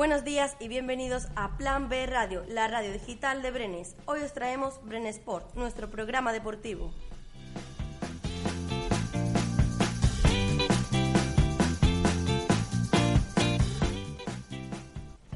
Buenos 0.00 0.24
días 0.24 0.56
y 0.58 0.68
bienvenidos 0.68 1.28
a 1.36 1.58
Plan 1.58 1.90
B 1.90 2.06
Radio, 2.06 2.42
la 2.48 2.66
radio 2.68 2.90
digital 2.90 3.42
de 3.42 3.50
Brenes. 3.50 3.96
Hoy 4.06 4.22
os 4.22 4.32
traemos 4.32 4.80
Brenes 4.82 5.16
Sport, 5.16 5.54
nuestro 5.56 5.90
programa 5.90 6.32
deportivo. 6.32 6.90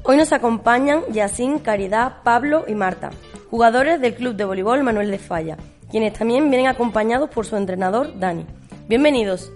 Hoy 0.01 0.17
nos 0.17 0.33
acompañan 0.33 1.03
Yacine, 1.11 1.61
Caridad, 1.61 2.23
Pablo 2.23 2.65
y 2.67 2.73
Marta, 2.73 3.11
jugadores 3.51 4.01
del 4.01 4.15
Club 4.15 4.35
de 4.35 4.45
Voleibol 4.45 4.81
Manuel 4.81 5.11
de 5.11 5.19
Falla, 5.19 5.57
quienes 5.91 6.13
también 6.13 6.49
vienen 6.49 6.65
acompañados 6.65 7.29
por 7.29 7.45
su 7.45 7.55
entrenador 7.55 8.17
Dani. 8.17 8.47
Bienvenidos. 8.87 9.51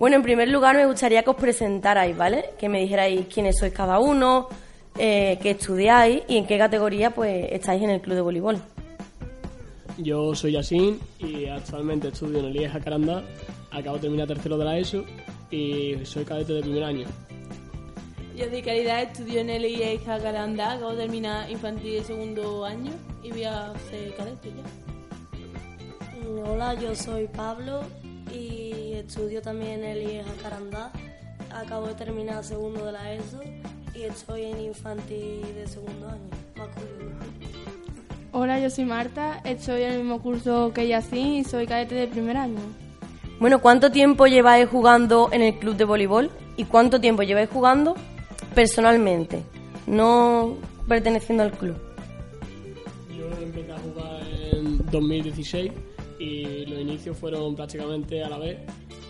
Bueno, 0.00 0.16
en 0.16 0.22
primer 0.22 0.48
lugar 0.48 0.76
me 0.76 0.86
gustaría 0.86 1.22
que 1.22 1.28
os 1.28 1.36
presentarais, 1.36 2.16
¿vale? 2.16 2.54
Que 2.58 2.70
me 2.70 2.80
dijerais 2.80 3.26
quiénes 3.26 3.58
sois 3.58 3.70
cada 3.70 3.98
uno, 3.98 4.48
eh, 4.98 5.38
qué 5.42 5.50
estudiáis 5.50 6.22
y 6.26 6.38
en 6.38 6.46
qué 6.46 6.56
categoría 6.56 7.10
pues 7.10 7.48
estáis 7.52 7.82
en 7.82 7.90
el 7.90 8.00
Club 8.00 8.14
de 8.14 8.22
Voleibol. 8.22 8.56
Yo 9.98 10.34
soy 10.34 10.52
Yassin 10.52 10.98
y 11.18 11.44
actualmente 11.44 12.08
estudio 12.08 12.38
en 12.38 12.46
el 12.46 12.56
IES 12.56 12.72
Jacarandá. 12.72 13.22
Acabo 13.70 13.96
de 13.96 14.00
terminar 14.00 14.26
tercero 14.26 14.56
de 14.56 14.64
la 14.64 14.78
ESO 14.78 15.04
y 15.50 15.96
soy 16.04 16.24
cadete 16.24 16.54
de 16.54 16.62
primer 16.62 16.84
año. 16.84 17.06
Yo 18.34 18.48
de 18.48 18.62
Caridad 18.62 19.02
estudio 19.02 19.40
en 19.42 19.50
el 19.50 19.66
IES 19.66 20.02
Jacarandá, 20.06 20.72
acabo 20.72 20.92
de 20.92 21.02
terminar 21.02 21.50
infantil 21.50 21.92
de 21.92 22.04
segundo 22.04 22.64
año 22.64 22.92
y 23.22 23.32
voy 23.32 23.44
a 23.44 23.74
ser 23.90 24.14
cadete 24.14 24.48
ya. 24.48 24.64
Hola, 26.50 26.72
yo 26.80 26.94
soy 26.94 27.26
Pablo 27.26 27.82
y 28.32 28.69
estudio 29.10 29.42
también 29.42 29.82
en 29.82 29.84
el 29.86 30.02
IES 30.02 30.24
Jacarandá. 30.24 30.92
Acabo 31.52 31.88
de 31.88 31.94
terminar 31.94 32.44
segundo 32.44 32.86
de 32.86 32.92
la 32.92 33.12
ESO 33.12 33.40
y 33.92 34.02
estoy 34.02 34.44
en 34.44 34.60
infantil 34.60 35.42
de 35.52 35.66
segundo 35.66 36.06
año, 36.06 36.30
masculino. 36.56 37.16
Hola, 38.30 38.60
yo 38.60 38.70
soy 38.70 38.84
Marta, 38.84 39.40
estoy 39.44 39.82
en 39.82 39.92
el 39.94 39.98
mismo 39.98 40.22
curso 40.22 40.70
que 40.72 40.86
Yacine 40.86 41.38
y 41.38 41.44
soy 41.44 41.66
cadete 41.66 41.96
de 41.96 42.06
primer 42.06 42.36
año. 42.36 42.60
Bueno, 43.40 43.60
¿cuánto 43.60 43.90
tiempo 43.90 44.28
lleváis 44.28 44.68
jugando 44.68 45.28
en 45.32 45.42
el 45.42 45.58
Club 45.58 45.74
de 45.74 45.86
Voleibol 45.86 46.30
y 46.56 46.62
cuánto 46.66 47.00
tiempo 47.00 47.24
lleváis 47.24 47.50
jugando 47.50 47.96
personalmente, 48.54 49.42
no 49.88 50.56
perteneciendo 50.86 51.42
al 51.42 51.50
club? 51.50 51.74
Yo 53.18 53.26
empecé 53.42 53.72
a 53.72 53.78
jugar 53.80 54.22
en 54.52 54.78
2016 54.88 55.72
y 56.20 56.64
los 56.66 56.78
inicios 56.78 57.16
fueron 57.16 57.56
prácticamente 57.56 58.22
a 58.22 58.28
la 58.28 58.38
vez 58.38 58.58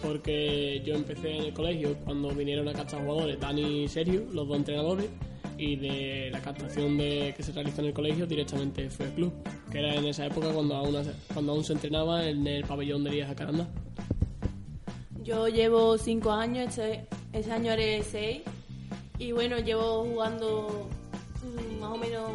porque 0.03 0.83
yo 0.85 0.95
empecé 0.95 1.37
en 1.37 1.45
el 1.45 1.53
colegio 1.53 1.97
cuando 2.05 2.31
vinieron 2.31 2.69
a 2.69 2.73
captar 2.73 3.03
jugadores 3.03 3.39
Dani 3.39 3.85
y 3.85 3.89
Sergio, 3.89 4.25
los 4.33 4.49
dos 4.49 4.57
entrenadores, 4.57 5.09
y 5.61 5.77
de 5.77 6.31
la 6.33 6.41
captación 6.41 6.97
de, 6.97 7.35
que 7.37 7.43
se 7.43 7.53
realizó 7.53 7.83
en 7.83 7.89
el 7.89 7.93
colegio 7.93 8.27
directamente 8.27 8.89
fue 8.89 9.07
el 9.07 9.13
club, 9.13 9.33
que 9.71 9.79
era 9.79 9.95
en 9.95 10.07
esa 10.07 10.25
época 10.27 10.49
cuando 10.53 10.75
aún, 10.75 10.97
cuando 11.35 11.53
aún 11.53 11.65
se 11.65 11.75
entrenaba 11.75 12.27
en 12.27 12.47
el 12.47 12.65
pabellón 12.65 13.05
de 13.05 13.11
Lías 13.11 13.29
Jacarandá. 13.29 13.69
Yo 15.23 15.49
llevo 15.49 15.99
cinco 15.99 16.33
años, 16.33 16.69
este, 16.69 17.07
este 17.33 17.53
año 17.53 17.73
haré 17.73 18.03
seis 18.03 18.41
y 19.19 19.33
bueno, 19.33 19.59
llevo 19.59 20.05
jugando 20.05 20.89
mm, 21.45 21.81
más 21.81 21.91
o 21.91 21.97
menos 21.99 22.31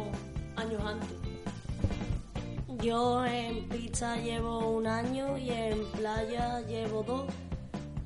años 0.54 0.80
antes. 0.84 1.08
Yo 2.80 3.26
en 3.26 3.68
pista 3.68 4.16
llevo 4.18 4.70
un 4.70 4.86
año 4.86 5.36
y 5.36 5.50
en 5.50 5.84
playa 5.96 6.60
llevo 6.60 7.02
dos. 7.02 7.24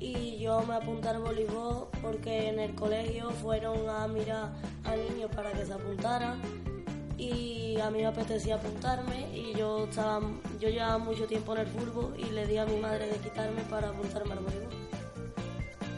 Y 0.01 0.39
yo 0.39 0.63
me 0.67 0.73
apunté 0.73 1.09
al 1.09 1.19
voleibol 1.19 1.87
porque 2.01 2.49
en 2.49 2.59
el 2.59 2.73
colegio 2.73 3.29
fueron 3.29 3.87
a 3.87 4.07
mirar 4.07 4.49
a 4.83 4.95
niños 4.95 5.29
para 5.35 5.51
que 5.51 5.63
se 5.63 5.73
apuntaran. 5.73 6.41
Y 7.19 7.77
a 7.79 7.91
mí 7.91 7.99
me 7.99 8.07
apetecía 8.07 8.55
apuntarme 8.55 9.27
y 9.31 9.53
yo 9.55 9.83
estaba, 9.83 10.21
yo 10.59 10.69
llevaba 10.69 10.97
mucho 10.97 11.25
tiempo 11.27 11.53
en 11.53 11.61
el 11.61 11.67
fútbol 11.67 12.15
y 12.17 12.31
le 12.31 12.47
di 12.47 12.57
a 12.57 12.65
mi 12.65 12.77
madre 12.77 13.05
de 13.07 13.17
quitarme 13.17 13.61
para 13.69 13.89
apuntarme 13.89 14.33
al 14.33 14.39
voleibol. 14.39 14.69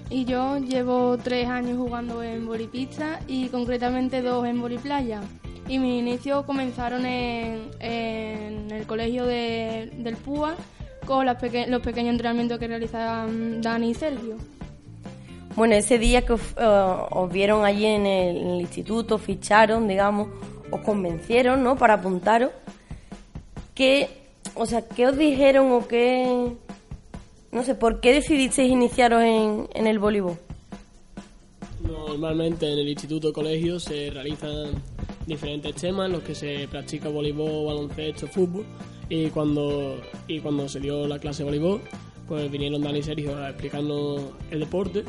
Y 0.10 0.26
yo 0.26 0.58
llevo 0.58 1.18
tres 1.18 1.48
años 1.48 1.78
jugando 1.78 2.22
en 2.22 2.46
bolipista 2.46 3.22
y 3.26 3.48
concretamente 3.48 4.22
dos 4.22 4.46
en 4.46 4.60
boliplaya. 4.60 5.22
Y 5.70 5.80
mis 5.80 5.98
inicios 6.02 6.44
comenzaron 6.46 7.06
en, 7.06 7.72
en 7.80 8.70
el 8.70 8.86
colegio 8.86 9.26
de- 9.26 9.92
del 9.98 10.18
PUA 10.18 10.56
con 11.06 11.26
las 11.26 11.38
peque- 11.42 11.68
los 11.68 11.82
pequeños 11.82 12.12
entrenamientos 12.12 12.60
que 12.60 12.68
realizaban 12.68 13.62
Dani 13.62 13.92
y 13.92 13.94
Sergio. 13.94 14.36
Bueno, 15.56 15.76
ese 15.76 16.00
día 16.00 16.24
que 16.26 16.34
os, 16.34 16.42
eh, 16.58 16.96
os 17.12 17.32
vieron 17.32 17.64
allí 17.64 17.86
en 17.86 18.06
el, 18.06 18.38
en 18.38 18.48
el 18.50 18.62
instituto, 18.62 19.18
ficharon, 19.18 19.88
digamos, 19.88 20.30
os 20.72 20.82
convencieron, 20.82 21.64
¿no? 21.64 21.76
Para 21.76 21.96
apuntaros. 21.96 22.52
¿Qué, 23.76 24.10
o 24.56 24.66
sea, 24.66 24.88
qué 24.88 25.08
os 25.08 25.18
dijeron 25.18 25.72
o 25.72 25.88
qué, 25.88 26.54
no 27.52 27.64
sé, 27.64 27.76
por 27.76 28.00
qué 28.02 28.14
decidisteis 28.14 28.72
iniciaros 28.72 29.22
en, 29.22 29.68
en 29.74 29.88
el 29.88 30.00
voleibol? 30.00 30.38
Normalmente 31.82 32.72
en 32.72 32.80
el 32.80 32.90
instituto 32.90 33.30
o 33.30 33.34
colegio 33.34 33.80
se 33.80 34.10
realizan 34.10 34.72
diferentes 35.28 35.76
temas 35.76 36.08
en 36.08 36.14
los 36.14 36.24
que 36.24 36.34
se 36.36 36.68
practica 36.70 37.10
voleibol, 37.10 37.66
baloncesto, 37.68 38.28
fútbol 38.28 38.66
y 39.10 39.28
cuando, 39.30 40.00
y 40.28 40.40
cuando 40.40 40.68
se 40.70 40.80
dio 40.80 41.08
la 41.08 41.20
clase 41.20 41.40
de 41.40 41.46
voleibol 41.46 41.82
pues 42.28 42.50
vinieron 42.50 42.82
Dani 42.82 43.00
y 43.00 43.04
Sergio 43.04 43.36
a 43.38 43.50
explicarnos 43.50 44.22
el 44.50 44.62
deporte 44.62 45.04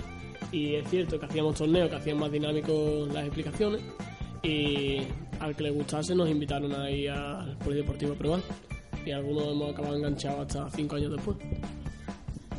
y 0.53 0.75
es 0.75 0.89
cierto 0.91 1.19
que 1.19 1.27
hacíamos 1.27 1.55
torneos 1.57 1.89
que 1.89 1.97
hacían 1.97 2.19
más 2.19 2.31
dinámicos 2.33 3.09
las 3.13 3.25
explicaciones 3.25 3.81
y 4.43 4.99
al 5.41 5.55
que 5.57 5.63
le 5.65 5.71
gustase 5.71 6.15
nos 6.15 6.29
invitaron 6.29 6.75
a 6.75 6.91
ir 6.91 7.11
al 7.11 7.57
polideportivo 7.59 8.13
a 8.13 8.17
probar 8.17 8.41
y 9.07 9.11
algunos 9.13 9.49
hemos 9.49 9.73
acabado 9.73 9.97
enganchados 9.97 10.41
hasta 10.41 10.71
cinco 10.77 10.97
años 10.97 11.13
después. 11.13 11.37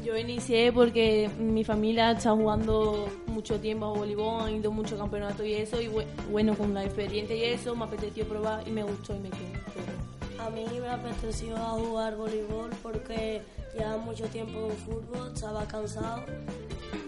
Yo 0.05 0.15
inicié 0.15 0.71
porque 0.71 1.29
mi 1.39 1.63
familia 1.63 2.11
está 2.11 2.31
jugando 2.31 3.07
mucho 3.27 3.59
tiempo 3.59 3.85
a 3.87 3.89
voleibol, 3.97 4.41
han 4.43 4.55
ido 4.57 4.71
muchos 4.71 4.99
campeonatos 4.99 5.43
y 5.45 5.53
eso, 5.53 5.81
y 5.81 5.87
bue- 5.87 6.05
bueno, 6.31 6.55
con 6.55 6.73
la 6.75 6.85
experiencia 6.85 7.35
y 7.35 7.43
eso, 7.43 7.75
me 7.75 7.85
apeteció 7.85 8.27
probar 8.27 8.67
y 8.67 8.71
me 8.71 8.83
gustó 8.83 9.15
y 9.15 9.19
me 9.19 9.29
quedé. 9.29 10.14
A 10.39 10.49
mí 10.49 10.65
me 10.79 10.89
apeteció 10.89 11.55
a 11.57 11.71
jugar 11.71 12.15
voleibol 12.15 12.69
porque 12.83 13.41
llevaba 13.73 13.97
mucho 13.97 14.25
tiempo 14.27 14.67
en 14.69 14.77
fútbol, 14.77 15.31
estaba 15.33 15.65
cansado 15.65 16.23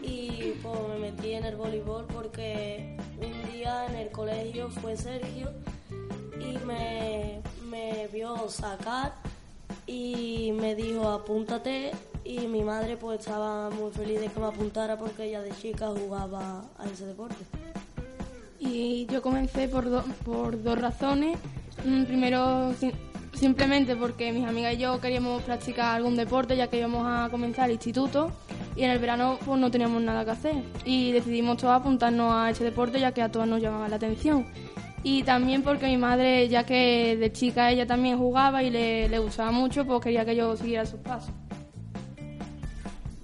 y 0.04 0.54
pues 0.64 0.76
me 0.90 1.00
metí 1.12 1.34
en 1.34 1.46
el 1.46 1.56
voleibol 1.56 2.06
porque 2.06 2.98
un 3.22 3.52
día 3.52 3.86
en 3.88 3.96
el 3.96 4.10
colegio 4.10 4.70
fue 4.70 4.98
Sergio 4.98 5.52
y 6.40 6.58
me, 6.66 7.42
me 7.70 8.08
vio 8.12 8.50
sacar 8.50 9.14
y 9.86 10.52
me 10.54 10.76
dijo 10.76 11.08
apúntate 11.10 11.92
y 12.24 12.48
mi 12.48 12.64
madre 12.64 12.98
pues 12.98 13.20
estaba 13.20 13.70
muy 13.70 13.92
feliz 13.92 14.20
de 14.20 14.28
que 14.28 14.40
me 14.40 14.48
apuntara 14.48 14.98
porque 14.98 15.26
ella 15.26 15.42
de 15.42 15.52
chica 15.52 15.88
jugaba 15.90 16.66
a 16.78 16.86
ese 16.92 17.06
deporte. 17.06 17.36
Y 18.60 19.06
yo 19.06 19.22
comencé 19.22 19.68
por, 19.70 19.90
do- 19.90 20.04
por 20.26 20.62
dos 20.62 20.78
razones. 20.82 21.38
Mm, 21.86 22.04
Primero, 22.06 22.74
simplemente 23.38 23.96
porque 23.96 24.32
mis 24.32 24.46
amigas 24.46 24.74
y 24.74 24.78
yo 24.78 25.00
queríamos 25.00 25.44
practicar 25.44 25.96
algún 25.96 26.16
deporte 26.16 26.58
ya 26.58 26.68
que 26.68 26.78
íbamos 26.78 27.06
a 27.08 27.30
comenzar 27.30 27.70
el 27.70 27.74
instituto 27.74 28.32
y 28.76 28.84
en 28.84 28.92
el 28.92 29.00
verano 29.00 29.38
pues 29.46 29.60
no 29.60 29.70
teníamos 29.72 30.02
nada 30.02 30.26
que 30.26 30.32
hacer. 30.32 30.56
Y 30.86 31.12
decidimos 31.12 31.58
todas 31.58 31.80
apuntarnos 31.80 32.34
a 32.34 32.50
ese 32.50 32.64
deporte 32.64 33.00
ya 33.00 33.12
que 33.12 33.22
a 33.22 33.32
todas 33.32 33.48
nos 33.48 33.62
llamaba 33.62 33.88
la 33.88 33.96
atención. 33.98 34.46
Y 35.04 35.24
también 35.24 35.62
porque 35.62 35.86
mi 35.88 35.98
madre, 35.98 36.50
ya 36.50 36.66
que 36.66 37.16
de 37.18 37.32
chica 37.32 37.72
ella 37.72 37.86
también 37.86 38.18
jugaba 38.18 38.64
y 38.64 38.70
le, 38.70 39.08
le 39.08 39.20
gustaba 39.20 39.52
mucho, 39.52 39.86
pues 39.86 40.02
quería 40.02 40.26
que 40.26 40.36
yo 40.36 40.58
siguiera 40.58 40.86
sus 40.86 41.00
pasos. 41.00 41.32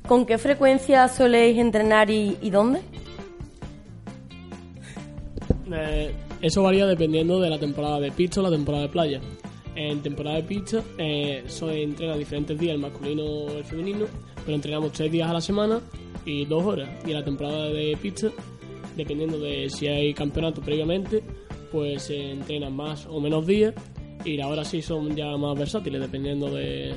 ¿Con 0.08 0.26
qué 0.26 0.38
frecuencia 0.38 1.08
soléis 1.08 1.58
entrenar 1.58 2.10
y, 2.10 2.38
y 2.42 2.50
dónde? 2.50 2.82
Eh, 5.72 6.14
eso 6.42 6.62
varía 6.62 6.86
dependiendo 6.86 7.40
de 7.40 7.50
la 7.50 7.58
temporada 7.58 8.00
de 8.00 8.12
pista 8.12 8.42
o 8.42 8.44
la 8.44 8.52
temporada 8.52 8.84
de 8.84 8.90
playa. 8.90 9.22
En 9.76 10.02
temporada 10.02 10.38
de 10.38 10.44
pista 10.44 10.84
eh, 10.98 11.44
se 11.48 11.84
entrena 11.84 12.16
diferentes 12.16 12.60
días, 12.60 12.76
el 12.76 12.82
masculino 12.82 13.24
o 13.24 13.58
el 13.58 13.64
femenino, 13.64 14.06
pero 14.46 14.56
entrenamos 14.56 14.92
tres 14.92 15.12
días 15.12 15.30
a 15.30 15.34
la 15.34 15.42
semana 15.42 15.82
y 16.26 16.46
dos 16.46 16.64
horas. 16.64 16.90
Y 17.06 17.12
en 17.12 17.18
la 17.18 17.26
temporada 17.26 17.70
de 17.70 17.98
pista, 18.02 18.28
dependiendo 18.96 19.40
de 19.40 19.70
si 19.70 19.88
hay 19.88 20.14
campeonato 20.14 20.62
previamente, 20.62 21.24
pues 21.72 22.04
se 22.04 22.32
entrenan 22.32 22.76
más 22.76 23.08
o 23.08 23.20
menos 23.20 23.48
días 23.48 23.74
y 24.26 24.38
las 24.38 24.68
sí 24.68 24.82
son 24.82 25.16
ya 25.16 25.36
más 25.38 25.58
versátiles, 25.58 26.00
dependiendo 26.00 26.50
de 26.50 26.94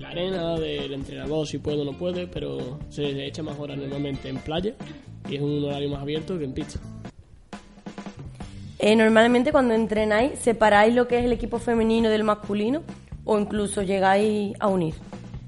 la 0.00 0.08
arena, 0.10 0.58
del 0.58 0.92
entrenador, 0.92 1.46
si 1.46 1.58
puede 1.58 1.80
o 1.80 1.84
no 1.84 1.96
puede, 1.96 2.26
pero 2.26 2.78
se 2.88 3.26
echa 3.26 3.42
más 3.42 3.58
horas 3.58 3.78
normalmente 3.78 4.28
en 4.28 4.38
playa 4.38 4.74
y 5.28 5.36
es 5.36 5.42
un 5.42 5.64
horario 5.64 5.90
más 5.90 6.02
abierto 6.02 6.38
que 6.38 6.44
en 6.44 6.52
pista. 6.52 6.80
Eh, 8.78 8.94
normalmente 8.94 9.52
cuando 9.52 9.74
entrenáis, 9.74 10.38
¿separáis 10.38 10.94
lo 10.94 11.08
que 11.08 11.18
es 11.18 11.24
el 11.24 11.32
equipo 11.32 11.58
femenino 11.58 12.10
del 12.10 12.24
masculino 12.24 12.82
o 13.24 13.38
incluso 13.38 13.82
llegáis 13.82 14.54
a 14.60 14.68
unir? 14.68 14.94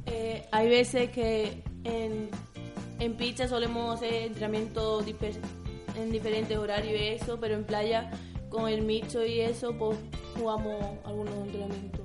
Eh, 0.06 0.46
hay 0.50 0.68
veces 0.68 1.10
que 1.10 1.62
en, 1.84 2.30
en 2.98 3.14
pista 3.14 3.46
solemos 3.46 3.96
hacer 3.96 4.14
entrenamiento, 4.22 5.04
en 5.96 6.10
diferentes 6.10 6.56
horarios 6.56 6.98
y 6.98 7.04
eso, 7.08 7.38
pero 7.38 7.54
en 7.54 7.64
playa 7.64 8.10
con 8.48 8.68
el 8.68 8.82
mixto 8.82 9.24
y 9.26 9.40
eso, 9.40 9.74
pues 9.78 9.98
jugamos 10.38 10.82
algunos 11.04 11.34
entrenamientos. 11.34 12.00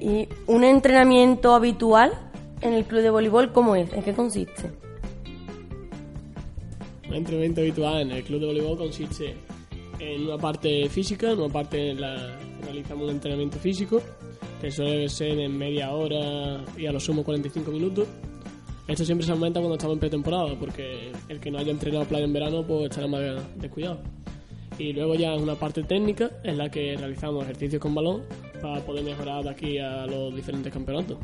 ¿Y 0.00 0.28
un 0.46 0.64
entrenamiento 0.64 1.54
habitual 1.54 2.12
en 2.60 2.72
el 2.72 2.84
club 2.84 3.02
de 3.02 3.10
voleibol 3.10 3.52
cómo 3.52 3.76
es? 3.76 3.92
¿En 3.92 4.02
qué 4.02 4.12
consiste? 4.12 4.72
Un 7.08 7.14
entrenamiento 7.14 7.60
habitual 7.60 8.02
en 8.02 8.10
el 8.10 8.24
club 8.24 8.40
de 8.40 8.46
voleibol 8.46 8.76
consiste 8.76 9.36
en 9.98 10.26
una 10.26 10.38
parte 10.38 10.88
física, 10.88 11.30
en 11.30 11.40
una 11.40 11.52
parte 11.52 11.94
la 11.94 12.36
realizamos 12.62 13.04
un 13.04 13.10
entrenamiento 13.10 13.58
físico, 13.58 14.00
que 14.60 14.70
suele 14.70 15.08
ser 15.08 15.38
en 15.38 15.56
media 15.56 15.92
hora 15.92 16.64
y 16.76 16.86
a 16.86 16.92
lo 16.92 17.00
sumo 17.00 17.24
45 17.24 17.70
minutos. 17.70 18.08
Esto 18.86 19.04
siempre 19.04 19.26
se 19.26 19.32
aumenta 19.32 19.58
cuando 19.60 19.76
estamos 19.76 19.94
en 19.94 20.00
pretemporada, 20.00 20.54
porque 20.58 21.10
el 21.28 21.40
que 21.40 21.50
no 21.50 21.58
haya 21.58 21.72
entrenado 21.72 22.04
playa 22.04 22.24
en 22.24 22.32
verano 22.32 22.64
pues 22.64 22.90
estará 22.90 23.08
más 23.08 23.20
descuidado. 23.56 24.00
Y 24.78 24.92
luego 24.92 25.14
ya 25.14 25.34
una 25.34 25.54
parte 25.54 25.82
técnica 25.82 26.30
en 26.44 26.58
la 26.58 26.70
que 26.70 26.96
realizamos 26.96 27.44
ejercicios 27.44 27.80
con 27.80 27.94
balón 27.94 28.22
para 28.60 28.80
poder 28.84 29.04
mejorar 29.04 29.42
de 29.42 29.50
aquí 29.50 29.78
a 29.78 30.06
los 30.06 30.34
diferentes 30.34 30.72
campeonatos. 30.72 31.18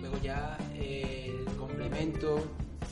Luego 0.00 0.16
ya 0.22 0.56
eh, 0.76 1.34
el 1.46 1.56
complemento 1.56 2.40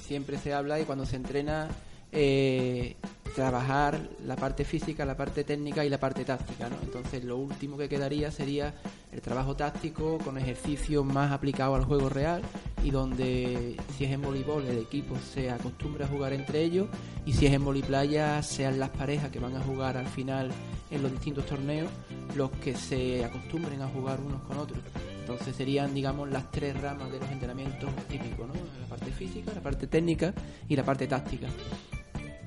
siempre 0.01 0.37
se 0.39 0.53
habla 0.53 0.81
y 0.81 0.85
cuando 0.85 1.07
se 1.07 1.17
entrena 1.17 1.69
eh, 2.13 2.97
trabajar 3.35 4.09
la 4.25 4.35
parte 4.35 4.65
física, 4.65 5.05
la 5.05 5.17
parte 5.17 5.45
técnica 5.45 5.85
y 5.85 5.91
la 5.91 5.99
parte 5.99 6.25
táctica. 6.25 6.71
Entonces 6.83 7.23
lo 7.23 7.37
último 7.37 7.77
que 7.77 7.89
quedaría 7.89 8.31
sería 8.31 8.75
el 9.13 9.21
trabajo 9.21 9.55
táctico 9.55 10.19
con 10.19 10.39
ejercicios 10.39 11.05
más 11.05 11.33
aplicados 11.33 11.79
al 11.79 11.85
juego 11.85 12.09
real 12.09 12.43
y 12.83 12.91
donde 12.91 13.77
si 13.97 14.05
es 14.05 14.13
en 14.13 14.23
voleibol 14.23 14.65
el 14.65 14.79
equipo 14.79 15.17
se 15.35 15.51
acostumbra 15.51 16.07
a 16.07 16.09
jugar 16.09 16.33
entre 16.33 16.63
ellos 16.63 16.89
y 17.27 17.35
si 17.35 17.47
es 17.47 17.53
en 17.53 17.65
voliplaya 17.65 18.43
sean 18.43 18.79
las 18.79 18.91
parejas 18.91 19.31
que 19.31 19.39
van 19.39 19.57
a 19.57 19.61
jugar 19.61 19.97
al 19.97 20.07
final 20.07 20.51
en 20.91 21.03
los 21.03 21.13
distintos 21.13 21.45
torneos 21.47 21.91
los 22.37 22.51
que 22.53 22.75
se 22.75 23.25
acostumbren 23.25 23.83
a 23.83 23.89
jugar 23.89 24.21
unos 24.21 24.43
con 24.43 24.59
otros. 24.59 24.81
Entonces 25.21 25.57
serían, 25.57 25.93
digamos, 25.93 26.31
las 26.31 26.51
tres 26.53 26.81
ramas 26.81 27.11
de 27.11 27.19
los 27.19 27.29
entrenamientos 27.31 27.91
típicos, 28.09 28.47
¿no? 28.47 28.55
La 28.81 28.87
parte 28.89 29.11
física, 29.11 29.53
la 29.53 29.61
parte 29.61 29.89
técnica 29.89 30.33
y 30.69 30.77
la 30.77 30.85
parte 30.85 31.09
táctica. 31.09 31.49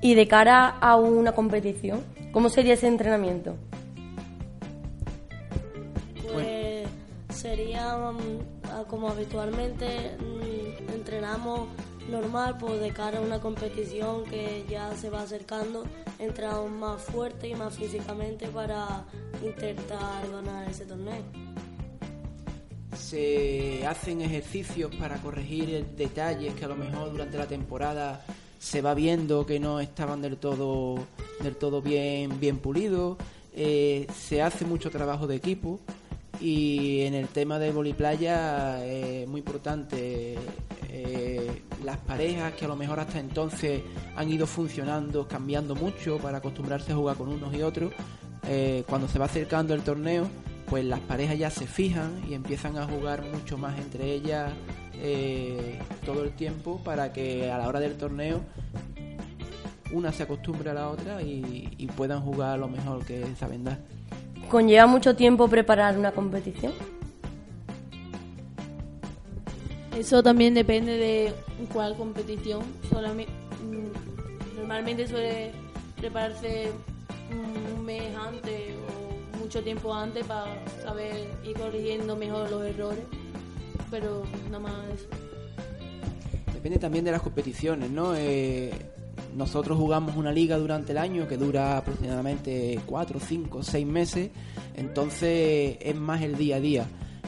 Y 0.00 0.14
de 0.14 0.26
cara 0.26 0.68
a 0.68 0.96
una 0.96 1.32
competición, 1.32 2.02
¿cómo 2.32 2.48
sería 2.48 2.74
ese 2.74 2.88
entrenamiento? 2.88 3.56
Pues 6.32 6.88
sería 7.30 7.96
mm, 7.96 8.86
como 8.88 9.08
habitualmente 9.08 10.16
mm, 10.18 10.92
entrenamos 10.94 11.68
normal, 12.10 12.56
pues 12.58 12.80
de 12.80 12.90
cara 12.92 13.18
a 13.18 13.20
una 13.20 13.40
competición 13.40 14.24
que 14.24 14.64
ya 14.68 14.94
se 14.96 15.10
va 15.10 15.22
acercando, 15.22 15.84
entramos 16.18 16.70
más 16.70 17.02
fuerte 17.02 17.48
y 17.48 17.54
más 17.54 17.76
físicamente 17.76 18.48
para 18.48 19.04
intentar 19.42 20.28
ganar 20.30 20.68
ese 20.68 20.86
torneo. 20.86 21.22
Se 22.94 23.86
hacen 23.86 24.20
ejercicios 24.20 24.94
para 24.96 25.16
corregir 25.18 25.86
detalles 25.96 26.54
que 26.54 26.64
a 26.64 26.68
lo 26.68 26.76
mejor 26.76 27.12
durante 27.12 27.38
la 27.38 27.46
temporada 27.46 28.24
se 28.60 28.82
va 28.82 28.92
viendo 28.92 29.46
que 29.46 29.58
no 29.58 29.80
estaban 29.80 30.20
del 30.20 30.36
todo 30.36 31.06
del 31.40 31.56
todo 31.56 31.80
bien 31.80 32.38
bien 32.38 32.58
pulidos. 32.58 33.16
Eh, 33.54 34.06
se 34.14 34.42
hace 34.42 34.64
mucho 34.64 34.90
trabajo 34.90 35.26
de 35.26 35.34
equipo 35.34 35.80
y 36.40 37.00
en 37.00 37.14
el 37.14 37.28
tema 37.28 37.58
de 37.58 37.72
voliplaya 37.72 38.84
es 38.84 39.26
muy 39.26 39.40
importante 39.40 40.36
eh, 40.88 41.62
las 41.84 41.96
parejas 41.98 42.52
que 42.52 42.66
a 42.66 42.68
lo 42.68 42.76
mejor 42.76 43.00
hasta 43.00 43.18
entonces 43.18 43.80
han 44.14 44.30
ido 44.30 44.46
funcionando 44.46 45.26
cambiando 45.26 45.74
mucho 45.74 46.18
para 46.18 46.38
acostumbrarse 46.38 46.92
a 46.92 46.96
jugar 46.96 47.16
con 47.16 47.28
unos 47.28 47.52
y 47.54 47.62
otros 47.62 47.92
eh, 48.46 48.84
cuando 48.86 49.08
se 49.08 49.18
va 49.18 49.24
acercando 49.24 49.74
el 49.74 49.82
torneo 49.82 50.28
pues 50.70 50.84
las 50.84 51.00
parejas 51.00 51.36
ya 51.36 51.50
se 51.50 51.66
fijan 51.66 52.22
y 52.28 52.34
empiezan 52.34 52.78
a 52.78 52.86
jugar 52.86 53.22
mucho 53.24 53.58
más 53.58 53.76
entre 53.78 54.12
ellas 54.12 54.52
eh, 54.94 55.80
todo 56.06 56.22
el 56.22 56.30
tiempo 56.30 56.80
para 56.84 57.12
que 57.12 57.50
a 57.50 57.58
la 57.58 57.68
hora 57.68 57.80
del 57.80 57.96
torneo 57.96 58.40
una 59.92 60.12
se 60.12 60.22
acostumbre 60.22 60.70
a 60.70 60.74
la 60.74 60.88
otra 60.88 61.20
y, 61.20 61.74
y 61.76 61.86
puedan 61.88 62.20
jugar 62.20 62.60
lo 62.60 62.68
mejor 62.68 63.04
que 63.04 63.26
saben 63.36 63.64
dar. 63.64 63.78
¿Conlleva 64.48 64.86
mucho 64.86 65.16
tiempo 65.16 65.48
preparar 65.48 65.98
una 65.98 66.12
competición? 66.12 66.72
Eso 69.96 70.22
también 70.22 70.54
depende 70.54 70.96
de 70.96 71.34
cuál 71.72 71.96
competición. 71.96 72.62
Solamente, 72.88 73.32
mm, 73.32 74.56
normalmente 74.56 75.08
suele 75.08 75.50
prepararse 75.96 76.70
un 77.30 77.84
mes 77.84 78.14
antes 78.16 78.74
o 78.88 79.09
mucho 79.50 79.64
tiempo 79.64 79.92
antes 79.92 80.24
para 80.26 80.64
saber 80.80 81.28
ir 81.44 81.56
corrigiendo 81.58 82.14
mejor 82.14 82.48
los 82.52 82.62
errores 82.62 83.00
pero 83.90 84.22
nada 84.44 84.60
más 84.60 84.72
eso. 84.94 85.08
Depende 86.54 86.78
también 86.78 87.04
de 87.04 87.10
las 87.10 87.20
competiciones, 87.20 87.90
¿no? 87.90 88.14
Eh, 88.14 88.70
nosotros 89.36 89.76
jugamos 89.76 90.16
una 90.16 90.30
liga 90.30 90.56
durante 90.56 90.92
el 90.92 90.98
año 90.98 91.26
que 91.26 91.36
dura 91.36 91.78
aproximadamente 91.78 92.78
4, 92.86 93.18
5, 93.18 93.64
6 93.64 93.86
meses, 93.88 94.30
entonces 94.76 95.78
es 95.80 95.96
más 95.96 96.22
el 96.22 96.36
día 96.36 96.54
a 96.54 96.60
día. 96.60 96.86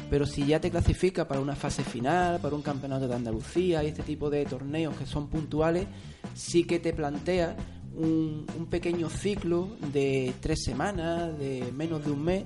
Pero 0.08 0.24
si 0.24 0.46
ya 0.46 0.60
te 0.60 0.70
clasifica 0.70 1.26
para 1.26 1.40
una 1.40 1.56
fase 1.56 1.82
final, 1.82 2.38
para 2.38 2.54
un 2.54 2.62
campeonato 2.62 3.08
de 3.08 3.16
Andalucía 3.16 3.82
y 3.82 3.88
este 3.88 4.04
tipo 4.04 4.30
de 4.30 4.44
torneos 4.44 4.94
que 4.94 5.06
son 5.06 5.26
puntuales, 5.26 5.88
sí 6.34 6.62
que 6.62 6.78
te 6.78 6.92
plantea 6.92 7.56
un, 7.96 8.46
un 8.58 8.66
pequeño 8.66 9.08
ciclo 9.08 9.68
de 9.92 10.32
tres 10.40 10.62
semanas, 10.62 11.38
de 11.38 11.72
menos 11.72 12.04
de 12.04 12.10
un 12.10 12.24
mes, 12.24 12.44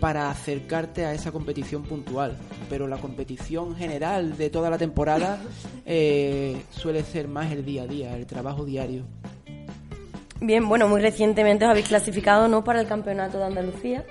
para 0.00 0.30
acercarte 0.30 1.06
a 1.06 1.14
esa 1.14 1.30
competición 1.30 1.84
puntual. 1.84 2.36
Pero 2.68 2.88
la 2.88 2.98
competición 2.98 3.76
general 3.76 4.36
de 4.36 4.50
toda 4.50 4.68
la 4.68 4.76
temporada 4.76 5.40
eh, 5.86 6.62
suele 6.70 7.04
ser 7.04 7.28
más 7.28 7.52
el 7.52 7.64
día 7.64 7.82
a 7.82 7.86
día, 7.86 8.16
el 8.16 8.26
trabajo 8.26 8.64
diario. 8.64 9.04
Bien, 10.40 10.68
bueno, 10.68 10.88
muy 10.88 11.00
recientemente 11.00 11.64
os 11.64 11.70
habéis 11.70 11.86
clasificado, 11.86 12.48
¿no?, 12.48 12.64
para 12.64 12.80
el 12.80 12.88
Campeonato 12.88 13.38
de 13.38 13.44
Andalucía. 13.44 14.04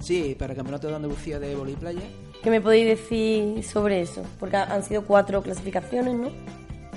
Sí, 0.00 0.34
para 0.36 0.54
el 0.54 0.56
Campeonato 0.56 0.88
de 0.88 0.96
Andalucía 0.96 1.38
de 1.38 1.54
Vóley 1.54 1.76
Playa. 1.76 2.02
¿Qué 2.42 2.50
me 2.50 2.60
podéis 2.60 2.86
decir 2.86 3.62
sobre 3.62 4.00
eso? 4.00 4.22
Porque 4.40 4.56
han 4.56 4.82
sido 4.82 5.04
cuatro 5.04 5.40
clasificaciones, 5.40 6.14
¿no? 6.14 6.30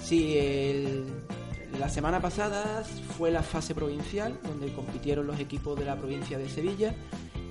Sí, 0.01 0.36
el, 0.36 1.06
la 1.80 1.88
semana 1.88 2.22
pasada 2.22 2.84
fue 3.18 3.32
la 3.32 3.42
fase 3.42 3.74
provincial, 3.74 4.38
donde 4.44 4.74
compitieron 4.74 5.26
los 5.26 5.40
equipos 5.40 5.80
de 5.80 5.86
la 5.86 5.96
provincia 5.96 6.38
de 6.38 6.50
Sevilla 6.50 6.94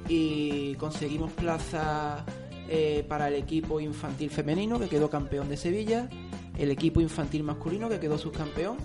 y 0.07 0.75
conseguimos 0.75 1.33
plaza 1.33 2.27
eh, 2.69 3.07
para 3.09 3.29
el 3.29 3.35
equipo 3.35 3.81
infantil 3.81 4.29
femenino, 4.29 4.79
que 4.79 4.89
quedó 4.89 5.09
campeón 5.09 5.49
de 5.49 5.57
Sevilla, 5.57 6.11
el 6.59 6.71
equipo 6.71 7.01
infantil 7.01 7.43
masculino, 7.43 7.89
que 7.89 7.99
quedó 7.99 8.19
subcampeón, 8.19 8.77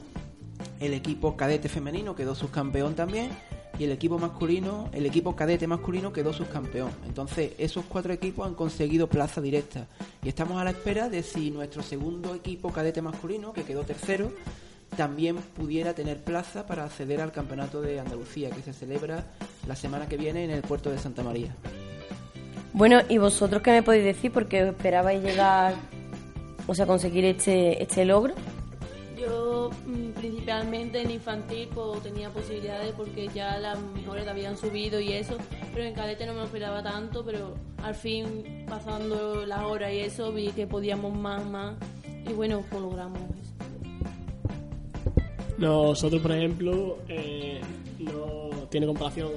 el 0.80 0.94
equipo 0.94 1.36
cadete 1.36 1.68
femenino 1.68 2.16
quedó 2.16 2.36
subcampeón 2.36 2.96
también, 2.96 3.32
y 3.78 3.84
el 3.84 3.92
equipo 3.92 4.18
masculino, 4.18 4.90
el 4.94 5.06
equipo 5.06 5.36
cadete 5.36 5.68
masculino 5.68 6.14
quedó 6.14 6.32
subcampeón. 6.32 6.92
Entonces, 7.06 7.52
esos 7.58 7.84
cuatro 7.86 8.14
equipos 8.14 8.48
han 8.48 8.54
conseguido 8.54 9.10
plaza 9.10 9.42
directa. 9.42 9.88
Y 10.24 10.30
estamos 10.30 10.62
a 10.62 10.64
la 10.64 10.70
espera 10.70 11.10
de 11.10 11.22
si 11.24 11.52
nuestro 11.52 11.82
segundo 11.82 12.34
equipo 12.34 12.72
cadete 12.72 13.02
masculino, 13.02 13.52
que 13.52 13.64
quedó 13.64 13.84
tercero, 13.84 14.32
también 14.94 15.38
pudiera 15.38 15.94
tener 15.94 16.18
plaza 16.18 16.66
para 16.66 16.86
acceder 16.86 17.22
al 17.22 17.32
Campeonato 17.32 17.82
de 17.82 18.00
Andalucía, 18.00 18.50
que 18.50 18.62
se 18.62 18.74
celebra 18.74 19.26
la 19.68 19.76
semana 19.76 20.08
que 20.08 20.18
viene 20.18 20.44
en 20.44 20.52
el 20.52 20.62
puerto 20.62 20.90
de 20.90 20.98
Santa 20.98 21.24
María. 21.24 21.56
Bueno, 22.74 23.02
¿y 23.08 23.20
vosotros 23.20 23.62
qué 23.62 23.72
me 23.72 23.84
podéis 23.84 24.04
decir? 24.04 24.32
Porque 24.32 24.68
esperabais 24.68 25.22
llegar, 25.22 25.76
o 26.66 26.74
sea, 26.74 26.88
conseguir 26.88 27.24
este, 27.26 27.82
este 27.82 28.04
logro. 28.04 28.34
Yo 29.20 29.70
mm, 29.86 30.10
principalmente 30.20 31.02
en 31.02 31.12
infantil 31.12 31.70
pues, 31.74 32.02
tenía 32.02 32.30
posibilidades 32.32 32.94
porque 32.98 33.30
ya 33.34 33.60
las 33.60 33.80
mejores 33.80 34.28
habían 34.28 34.58
subido 34.58 35.00
y 35.00 35.14
eso, 35.14 35.38
pero 35.72 35.86
en 35.86 35.94
cadete 35.94 36.26
no 36.26 36.34
me 36.34 36.40
lo 36.40 36.46
esperaba 36.46 36.82
tanto, 36.82 37.24
pero 37.24 37.54
al 37.84 37.94
fin 37.94 38.66
pasando 38.68 39.46
las 39.46 39.62
horas 39.64 39.94
y 39.94 40.00
eso 40.00 40.32
vi 40.34 40.50
que 40.50 40.66
podíamos 40.66 41.16
más, 41.16 41.46
más 41.46 41.76
y 42.28 42.34
bueno, 42.34 42.64
pues 42.70 42.82
logramos 42.82 43.22
eso. 43.42 43.53
Nosotros, 45.64 46.22
por 46.22 46.34
ejemplo, 46.34 46.98
eh, 47.08 47.62
no 47.98 48.50
tiene 48.70 48.86
comparación 48.86 49.32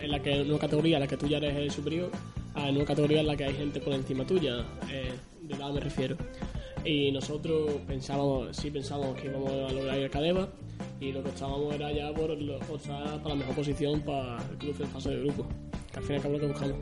en 0.00 0.10
la 0.12 0.22
que 0.22 0.42
en 0.42 0.48
una 0.48 0.60
categoría 0.60 0.98
en 0.98 1.00
la 1.00 1.08
que 1.08 1.16
tú 1.16 1.26
ya 1.26 1.38
eres 1.38 1.56
el 1.56 1.72
superior 1.72 2.08
a 2.54 2.70
una 2.70 2.84
categoría 2.84 3.18
en 3.18 3.26
la 3.26 3.36
que 3.36 3.46
hay 3.46 3.54
gente 3.54 3.80
por 3.80 3.92
encima 3.92 4.24
tuya, 4.24 4.64
eh, 4.92 5.12
de 5.42 5.54
edad 5.56 5.72
me 5.72 5.80
refiero. 5.80 6.16
Y 6.84 7.10
nosotros 7.10 7.80
pensábamos, 7.84 8.56
sí 8.56 8.70
pensábamos 8.70 9.20
que 9.20 9.26
íbamos 9.26 9.50
a 9.50 9.72
lograr 9.72 9.98
el 9.98 10.08
Cadeva 10.08 10.48
y 11.00 11.10
lo 11.10 11.24
que 11.24 11.30
estábamos 11.30 11.74
era 11.74 11.90
ya 11.90 12.14
por 12.14 12.28
para 12.28 13.28
la 13.30 13.34
mejor 13.34 13.56
posición 13.56 14.02
para 14.02 14.38
el 14.48 14.58
club 14.58 14.76
en 14.78 14.86
fase 14.86 15.10
de 15.10 15.18
grupo, 15.18 15.46
al 15.96 16.02
fin 16.04 16.12
y 16.12 16.14
al 16.14 16.22
cabo 16.22 16.34
lo 16.34 16.40
que 16.40 16.46
buscamos. 16.46 16.76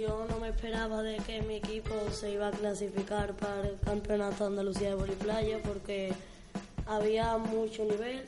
Yo 0.00 0.26
no 0.30 0.40
me 0.40 0.48
esperaba 0.48 1.02
de 1.02 1.18
que 1.18 1.42
mi 1.42 1.56
equipo 1.56 1.94
se 2.10 2.32
iba 2.32 2.48
a 2.48 2.52
clasificar 2.52 3.36
para 3.36 3.68
el 3.68 3.78
campeonato 3.80 4.44
de 4.44 4.50
Andalucía 4.50 4.96
de 4.96 5.12
Playa 5.12 5.60
porque 5.62 6.14
había 6.86 7.36
mucho 7.38 7.84
nivel, 7.84 8.22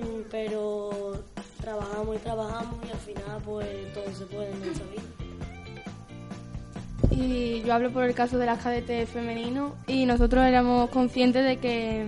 mm, 0.00 0.28
pero 0.30 1.22
trabajamos 1.60 2.16
y 2.16 2.18
trabajamos 2.18 2.74
y 2.86 2.90
al 2.90 2.98
final 2.98 3.42
pues 3.44 3.92
todo 3.94 4.12
se 4.12 4.26
puede 4.26 4.50
en 4.50 4.62
esa 4.70 4.84
vida. 4.84 5.02
Y 7.10 7.62
yo 7.62 7.74
hablo 7.74 7.92
por 7.92 8.04
el 8.04 8.14
caso 8.14 8.38
de 8.38 8.46
las 8.46 8.62
cadetes 8.62 9.08
femeninos 9.08 9.72
y 9.86 10.06
nosotros 10.06 10.44
éramos 10.44 10.90
conscientes 10.90 11.44
de 11.44 11.58
que 11.58 12.06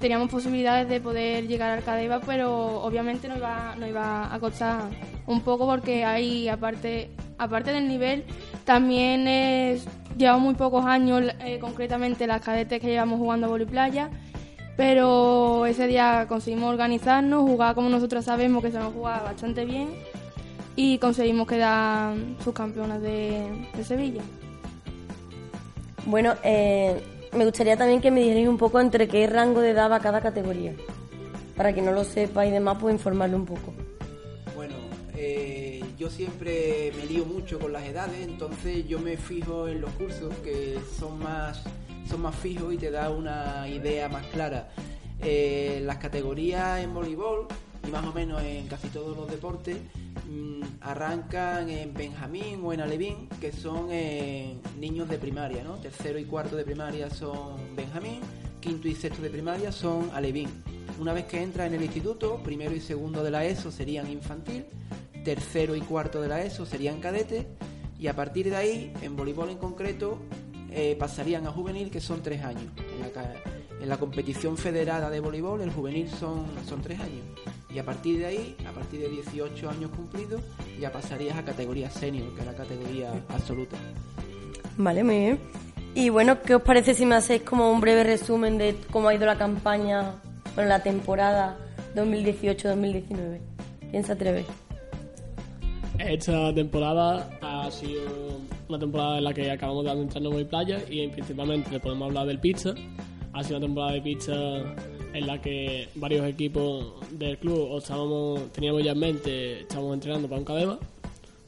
teníamos 0.00 0.30
posibilidades 0.30 0.88
de 0.88 1.00
poder 1.00 1.46
llegar 1.46 1.70
al 1.70 1.84
Cadeva, 1.84 2.20
pero 2.20 2.82
obviamente 2.82 3.28
nos 3.28 3.38
iba, 3.38 3.74
nos 3.76 3.88
iba 3.88 4.32
a 4.32 4.38
costar 4.38 4.84
un 5.26 5.40
poco 5.40 5.66
porque 5.66 6.04
hay, 6.04 6.48
aparte, 6.48 7.10
aparte 7.38 7.72
del 7.72 7.88
nivel, 7.88 8.24
también 8.64 9.26
es, 9.28 9.86
llevamos 10.16 10.42
muy 10.42 10.54
pocos 10.54 10.84
años, 10.84 11.24
eh, 11.40 11.58
concretamente 11.60 12.26
las 12.26 12.42
cadetes 12.42 12.80
que 12.80 12.88
llevamos 12.88 13.18
jugando 13.18 13.54
a 13.54 13.66
playa, 13.66 14.10
pero 14.76 15.66
ese 15.66 15.86
día 15.86 16.26
conseguimos 16.28 16.70
organizarnos, 16.70 17.42
jugar 17.42 17.74
como 17.74 17.88
nosotros 17.88 18.24
sabemos 18.24 18.62
que 18.62 18.70
se 18.70 18.78
nos 18.78 18.92
jugaba 18.92 19.22
bastante 19.22 19.64
bien 19.64 19.88
y 20.76 20.98
conseguimos 20.98 21.46
quedar 21.46 22.14
subcampeonas 22.44 23.00
de, 23.00 23.68
de 23.74 23.84
Sevilla. 23.84 24.22
Bueno, 26.04 26.34
eh, 26.44 27.02
me 27.36 27.44
gustaría 27.44 27.76
también 27.76 28.00
que 28.00 28.10
me 28.10 28.20
dijerais 28.20 28.48
un 28.48 28.58
poco 28.58 28.80
entre 28.80 29.08
qué 29.08 29.26
rango 29.26 29.60
de 29.60 29.70
edad 29.70 29.90
va 29.90 30.00
cada 30.00 30.20
categoría. 30.20 30.74
Para 31.56 31.72
que 31.72 31.82
no 31.82 31.92
lo 31.92 32.04
sepa 32.04 32.46
y 32.46 32.50
demás, 32.50 32.76
pues 32.80 32.94
informarle 32.94 33.36
un 33.36 33.46
poco. 33.46 33.72
Bueno, 34.54 34.74
eh, 35.16 35.82
yo 35.98 36.10
siempre 36.10 36.92
me 36.96 37.06
lío 37.06 37.24
mucho 37.24 37.58
con 37.58 37.72
las 37.72 37.84
edades, 37.84 38.20
entonces 38.22 38.86
yo 38.86 39.00
me 39.00 39.16
fijo 39.16 39.66
en 39.66 39.80
los 39.80 39.90
cursos 39.92 40.34
que 40.44 40.78
son 40.98 41.18
más, 41.18 41.64
son 42.06 42.22
más 42.22 42.34
fijos 42.34 42.72
y 42.72 42.76
te 42.76 42.90
da 42.90 43.10
una 43.10 43.68
idea 43.68 44.08
más 44.08 44.26
clara. 44.26 44.70
Eh, 45.20 45.82
las 45.84 45.96
categorías 45.96 46.80
en 46.80 46.92
voleibol 46.92 47.46
y 47.86 47.90
más 47.90 48.04
o 48.04 48.12
menos 48.12 48.42
en 48.42 48.66
casi 48.66 48.88
todos 48.88 49.16
los 49.16 49.30
deportes 49.30 49.76
mm, 50.28 50.62
arrancan 50.80 51.68
en 51.70 51.94
Benjamín 51.94 52.60
o 52.62 52.72
en 52.72 52.80
Alevín, 52.80 53.28
que 53.40 53.52
son 53.52 53.88
eh, 53.90 54.56
niños 54.78 55.08
de 55.08 55.18
primaria, 55.18 55.62
¿no? 55.64 55.74
Tercero 55.76 56.18
y 56.18 56.24
cuarto 56.24 56.56
de 56.56 56.64
primaria 56.64 57.10
son 57.10 57.74
Benjamín, 57.74 58.20
quinto 58.60 58.88
y 58.88 58.94
sexto 58.94 59.22
de 59.22 59.30
primaria 59.30 59.72
son 59.72 60.10
Alevín. 60.12 60.48
Una 60.98 61.12
vez 61.12 61.26
que 61.26 61.42
entra 61.42 61.66
en 61.66 61.74
el 61.74 61.82
instituto, 61.82 62.40
primero 62.42 62.74
y 62.74 62.80
segundo 62.80 63.22
de 63.22 63.30
la 63.30 63.44
ESO 63.44 63.70
serían 63.70 64.10
infantil, 64.10 64.64
tercero 65.24 65.76
y 65.76 65.80
cuarto 65.80 66.22
de 66.22 66.28
la 66.28 66.42
ESO 66.42 66.64
serían 66.66 67.00
cadete, 67.00 67.46
y 67.98 68.08
a 68.08 68.14
partir 68.14 68.50
de 68.50 68.56
ahí, 68.56 68.92
en 69.02 69.16
voleibol 69.16 69.50
en 69.50 69.58
concreto, 69.58 70.18
eh, 70.78 70.94
pasarían 70.94 71.46
a 71.46 71.50
juvenil, 71.50 71.90
que 71.90 72.00
son 72.00 72.22
tres 72.22 72.44
años. 72.44 72.70
En 72.76 73.00
la, 73.00 73.32
en 73.80 73.88
la 73.88 73.96
competición 73.96 74.58
federada 74.58 75.08
de 75.08 75.20
voleibol, 75.20 75.62
el 75.62 75.70
juvenil 75.70 76.06
son, 76.10 76.44
son 76.68 76.82
tres 76.82 77.00
años. 77.00 77.24
Y 77.74 77.78
a 77.78 77.84
partir 77.84 78.18
de 78.18 78.26
ahí, 78.26 78.56
a 78.68 78.72
partir 78.72 79.00
de 79.00 79.08
18 79.08 79.70
años 79.70 79.90
cumplidos, 79.96 80.42
ya 80.78 80.92
pasarías 80.92 81.38
a 81.38 81.44
categoría 81.46 81.88
senior, 81.88 82.34
que 82.34 82.40
es 82.40 82.46
la 82.46 82.52
categoría 82.52 83.10
absoluta. 83.30 83.78
Vale, 84.76 85.02
muy 85.02 85.18
bien. 85.18 85.38
Y 85.94 86.10
bueno, 86.10 86.42
¿qué 86.42 86.54
os 86.54 86.62
parece 86.62 86.92
si 86.92 87.06
me 87.06 87.14
hacéis 87.14 87.40
como 87.40 87.70
un 87.72 87.80
breve 87.80 88.04
resumen 88.04 88.58
de 88.58 88.76
cómo 88.90 89.08
ha 89.08 89.14
ido 89.14 89.24
la 89.24 89.38
campaña, 89.38 90.16
bueno, 90.54 90.68
la 90.68 90.82
temporada 90.82 91.56
2018-2019? 91.94 93.40
¿Quién 93.90 94.04
se 94.04 94.12
atreve? 94.12 94.44
Esta 95.98 96.54
temporada 96.54 97.30
ha 97.40 97.70
sido 97.70 98.36
una 98.68 98.78
temporada 98.78 99.18
en 99.18 99.24
la 99.24 99.34
que 99.34 99.50
acabamos 99.50 99.84
de 99.84 99.90
adentrarnos 99.90 100.32
muy 100.32 100.44
playa 100.44 100.82
y 100.88 101.06
principalmente 101.08 101.70
le 101.70 101.80
podemos 101.80 102.08
hablar 102.08 102.26
del 102.26 102.38
pizza. 102.38 102.74
Ha 103.32 103.42
sido 103.42 103.58
una 103.58 103.66
temporada 103.66 103.92
de 103.92 104.00
pizza 104.00 104.34
en 105.12 105.26
la 105.26 105.40
que 105.40 105.88
varios 105.94 106.26
equipos 106.26 106.94
del 107.10 107.38
club 107.38 107.78
estábamos, 107.78 108.52
teníamos 108.52 108.82
ya 108.82 108.92
en 108.92 108.98
mente, 108.98 109.60
estábamos 109.60 109.94
entrenando 109.94 110.28
para 110.28 110.38
un 110.38 110.44
Cadeva, 110.44 110.78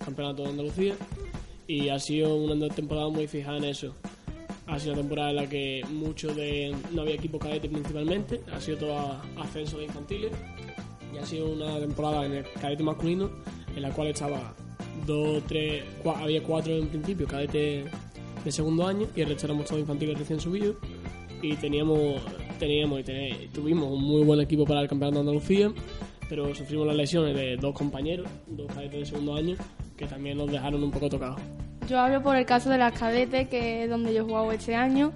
campeonato 0.05 0.43
de 0.45 0.49
Andalucía, 0.51 0.95
y 1.67 1.89
ha 1.89 1.99
sido 1.99 2.37
una 2.37 2.69
temporada 2.69 3.09
muy 3.09 3.27
fijada 3.27 3.59
en 3.59 3.65
eso. 3.65 3.95
Ha 4.67 4.79
sido 4.79 4.93
una 4.93 5.03
temporada 5.03 5.31
en 5.31 5.37
la 5.37 5.49
que 5.49 5.83
mucho 5.91 6.35
de. 6.35 6.75
no 6.93 7.03
había 7.03 7.15
equipo 7.15 7.39
cadete 7.39 7.69
principalmente, 7.69 8.41
ha 8.53 8.61
sido 8.61 8.79
todo 8.79 9.21
ascenso 9.39 9.79
de 9.79 9.85
infantiles, 9.85 10.33
y 11.15 11.19
ha 11.19 11.27
sido 11.27 11.51
una 11.51 11.79
temporada 11.79 12.27
en 12.27 12.35
el 12.35 12.45
cadete 12.61 12.83
masculino 12.83 13.31
en 13.75 13.83
la 13.83 13.91
cual 13.91 14.09
estaba 14.09 14.55
dos, 15.09 15.43
tres, 15.49 15.83
había 16.05 16.41
cuatro 16.43 16.77
en 16.77 16.87
principio, 16.87 17.27
cadete 17.27 17.87
de 18.45 18.53
segundo 18.53 18.87
año, 18.87 19.09
y 19.17 19.23
el 19.23 19.31
resto 19.31 19.47
éramos 19.47 19.65
todos 19.65 19.81
infantiles 19.81 20.17
recién 20.17 20.39
subidos, 20.39 20.77
y 21.43 21.57
teníamos 21.57 22.23
teníamos 22.59 23.01
y 23.01 23.49
tuvimos 23.53 23.89
un 23.91 24.03
muy 24.03 24.25
buen 24.25 24.41
equipo 24.41 24.65
para 24.65 24.81
el 24.81 24.89
campeonato 24.89 25.17
de 25.17 25.21
Andalucía, 25.21 25.73
pero 26.29 26.55
sufrimos 26.55 26.87
las 26.87 26.97
lesiones 26.97 27.35
de 27.35 27.57
dos 27.57 27.75
compañeros, 27.75 28.29
dos 28.49 28.67
cadetes 28.67 29.01
de 29.01 29.07
segundo 29.07 29.35
año, 29.35 29.57
que 29.97 30.07
también 30.07 30.37
nos 30.37 30.51
dejaron 30.51 30.83
un 30.83 30.91
poco 30.91 31.09
tocados. 31.09 31.41
Yo 31.89 31.99
hablo 31.99 32.23
por 32.23 32.37
el 32.37 32.45
caso 32.45 32.69
de 32.69 32.79
las 32.79 32.99
cadetes, 32.99 33.49
que 33.49 33.85
es 33.85 33.91
donde 33.91 34.13
yo 34.13 34.21
he 34.21 34.25
jugado 34.25 34.53
este 34.53 34.75
año. 34.75 35.13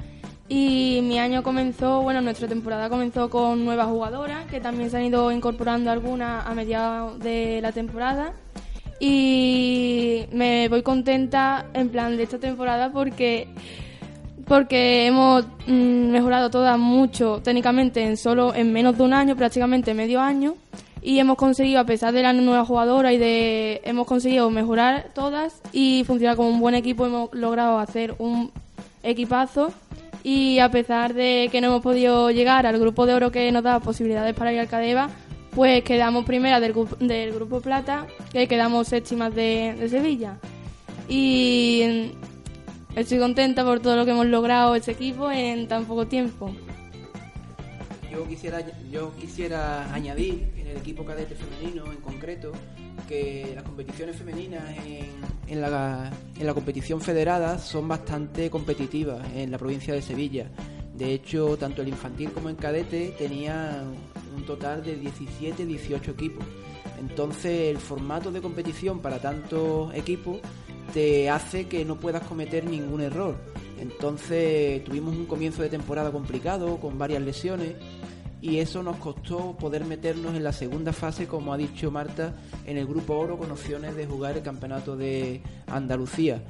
Y 0.49 1.01
mi 1.03 1.19
año 1.19 1.43
comenzó, 1.43 2.03
bueno, 2.03 2.21
nuestra 2.21 2.49
temporada 2.49 2.89
comenzó 2.89 3.29
con 3.31 3.65
nuevas 3.65 3.87
jugadoras, 3.87 4.47
que 4.47 4.61
también 4.61 4.91
se 4.91 4.97
han 4.97 5.05
ido 5.05 5.31
incorporando 5.33 5.91
algunas 5.91 6.47
a 6.47 6.55
mediados 6.55 7.19
de 7.21 7.61
la 7.61 7.73
temporada. 7.73 8.35
Y 9.05 10.27
me 10.31 10.69
voy 10.69 10.83
contenta 10.83 11.67
en 11.75 11.89
plan 11.89 12.17
de 12.17 12.23
esta 12.23 12.39
temporada 12.39 12.93
porque 12.93 13.49
porque 14.47 15.09
hemos 15.09 15.45
mm, 15.67 16.11
mejorado 16.13 16.51
todas 16.51 16.79
mucho 16.79 17.41
técnicamente 17.43 18.05
en 18.05 18.17
solo 18.17 18.55
en 18.55 18.73
menos 18.73 18.97
de 18.97 19.03
un 19.03 19.13
año, 19.13 19.35
prácticamente 19.35 19.93
medio 19.93 20.21
año, 20.21 20.55
y 21.01 21.19
hemos 21.19 21.37
conseguido, 21.37 21.81
a 21.81 21.85
pesar 21.85 22.13
de 22.13 22.23
la 22.23 22.33
nueva 22.33 22.65
jugadora 22.65 23.13
y 23.13 23.19
de 23.19 23.81
hemos 23.83 24.07
conseguido 24.07 24.49
mejorar 24.51 25.11
todas 25.15 25.61
y 25.73 26.05
funcionar 26.07 26.37
como 26.37 26.51
un 26.51 26.61
buen 26.61 26.77
equipo, 26.77 27.05
hemos 27.05 27.35
logrado 27.35 27.81
hacer 27.81 28.15
un 28.19 28.53
equipazo 29.03 29.73
y 30.23 30.61
a 30.61 30.71
pesar 30.71 31.13
de 31.13 31.49
que 31.51 31.61
no 31.61 31.67
hemos 31.67 31.83
podido 31.83 32.31
llegar 32.31 32.67
al 32.67 32.79
grupo 32.79 33.05
de 33.05 33.15
oro 33.15 33.33
que 33.33 33.51
nos 33.51 33.65
da 33.65 33.81
posibilidades 33.81 34.33
para 34.37 34.53
ir 34.53 34.61
al 34.61 34.69
Cadeva, 34.69 35.11
pues 35.55 35.83
quedamos 35.85 36.25
primera 36.25 36.61
del, 36.61 36.75
del 37.01 37.33
grupo 37.33 37.61
plata, 37.61 38.07
que 38.33 38.49
quedamos 38.49 38.89
séptimas 38.89 39.35
de, 39.35 39.75
de 39.79 39.89
Sevilla. 39.89 40.39
Y 41.09 42.13
Estoy 42.95 43.19
contenta 43.19 43.65
por 43.65 43.81
todo 43.81 43.97
lo 43.97 44.05
que 44.05 44.11
hemos 44.11 44.27
logrado 44.27 44.75
este 44.75 44.93
equipo 44.93 45.31
en 45.31 45.67
tan 45.67 45.87
poco 45.87 46.07
tiempo. 46.07 46.55
Yo 48.11 48.29
quisiera, 48.29 48.63
yo 48.91 49.15
quisiera 49.19 49.93
añadir 49.95 50.53
en 50.59 50.67
el 50.67 50.77
equipo 50.77 51.03
cadete 51.03 51.35
femenino 51.35 51.91
en 51.91 52.03
concreto 52.03 52.53
que 53.09 53.53
las 53.55 53.65
competiciones 53.65 54.17
femeninas 54.17 54.63
en, 54.85 55.07
en, 55.49 55.61
la, 55.63 56.13
en 56.39 56.47
la 56.47 56.53
competición 56.53 57.01
federada 57.01 57.59
son 57.59 57.89
bastante 57.89 58.51
competitivas 58.51 59.27
en 59.35 59.51
la 59.51 59.57
provincia 59.57 59.95
de 59.95 60.03
Sevilla. 60.03 60.51
De 60.95 61.15
hecho, 61.15 61.57
tanto 61.57 61.81
el 61.81 61.89
infantil 61.89 62.31
como 62.31 62.51
el 62.51 62.57
cadete 62.57 63.15
tenían 63.17 63.95
un 64.35 64.45
total 64.45 64.83
de 64.83 64.97
17, 64.97 65.67
18 65.67 66.11
equipos. 66.11 66.45
Entonces, 67.01 67.71
el 67.71 67.79
formato 67.79 68.31
de 68.31 68.41
competición 68.41 69.01
para 69.01 69.21
tantos 69.21 69.95
equipos 69.95 70.41
te 70.93 71.31
hace 71.31 71.67
que 71.69 71.85
no 71.85 71.97
puedas 71.97 72.23
cometer 72.25 72.65
ningún 72.65 73.01
error. 73.01 73.37
Entonces 73.79 74.85
tuvimos 74.85 75.17
un 75.17 75.27
comienzo 75.27 75.62
de 75.62 75.69
temporada 75.69 76.12
complicado, 76.12 76.79
con 76.79 76.99
varias 76.99 77.21
lesiones, 77.23 77.75
y 78.41 78.59
eso 78.59 78.83
nos 78.83 78.97
costó 78.97 79.57
poder 79.57 79.85
meternos 79.85 80.37
en 80.37 80.45
la 80.45 80.53
segunda 80.53 80.93
fase, 80.93 81.27
como 81.27 81.53
ha 81.53 81.57
dicho 81.57 81.91
Marta, 81.91 82.35
en 82.67 82.77
el 82.77 82.87
Grupo 82.87 83.15
Oro 83.15 83.39
con 83.39 83.51
opciones 83.51 83.97
de 83.97 84.07
jugar 84.07 84.37
el 84.37 84.43
Campeonato 84.43 84.97
de 84.97 85.43
Andalucía. 85.67 86.43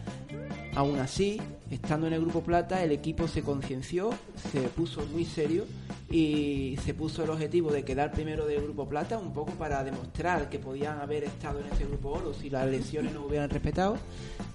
Aún 0.75 0.99
así, 1.01 1.39
estando 1.71 2.07
en 2.07 2.15
el 2.15 2.23
Grupo 2.23 2.41
Plata, 2.41 2.83
el 2.83 2.93
equipo 2.93 3.29
se 3.29 3.43
concienció, 3.43 4.11
se 4.51 4.61
puso 4.69 5.05
muy 5.13 5.27
serio 5.27 5.67
y 6.11 6.79
se 6.83 6.95
puso 6.95 7.25
el 7.25 7.31
objetivo 7.31 7.71
de 7.71 7.85
quedar 7.85 8.11
primero 8.11 8.47
del 8.47 8.63
Grupo 8.63 8.89
Plata, 8.89 9.19
un 9.19 9.35
poco 9.35 9.53
para 9.53 9.85
demostrar 9.85 10.49
que 10.49 10.59
podían 10.59 10.99
haber 10.99 11.25
estado 11.25 11.61
en 11.61 11.67
ese 11.67 11.85
Grupo 11.85 12.13
Oro 12.13 12.33
si 12.33 12.49
las 12.49 12.67
lesiones 12.67 13.13
no 13.13 13.27
hubieran 13.27 13.51
respetado 13.51 13.99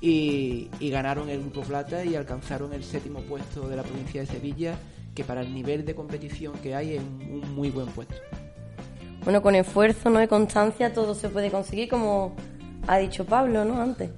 y, 0.01 0.69
ganaron 0.89 1.29
el 1.29 1.41
Grupo 1.41 1.61
Plata 1.61 2.03
y 2.03 2.15
alcanzaron 2.15 2.73
el 2.73 2.83
séptimo 2.83 3.21
puesto 3.21 3.69
de 3.69 3.75
la 3.75 3.83
provincia 3.83 4.21
de 4.21 4.27
Sevilla, 4.27 4.75
que 5.13 5.23
para 5.23 5.41
el 5.41 5.53
nivel 5.53 5.85
de 5.85 5.93
competición 5.93 6.53
que 6.63 6.73
hay 6.73 6.95
es 6.95 7.01
un, 7.01 7.43
muy 7.53 7.69
buen 7.69 7.87
puesto. 7.87 8.15
Bueno, 9.23 9.43
con 9.43 9.53
esfuerzo 9.53 10.09
¿no? 10.09 10.23
y 10.23 10.27
constancia 10.27 10.93
todo 10.93 11.13
se 11.13 11.29
puede 11.29 11.51
conseguir, 11.51 11.89
como 11.89 12.35
ha 12.87 12.97
dicho 12.97 13.23
Pablo 13.23 13.63
¿no? 13.65 13.79
antes. 13.79 14.09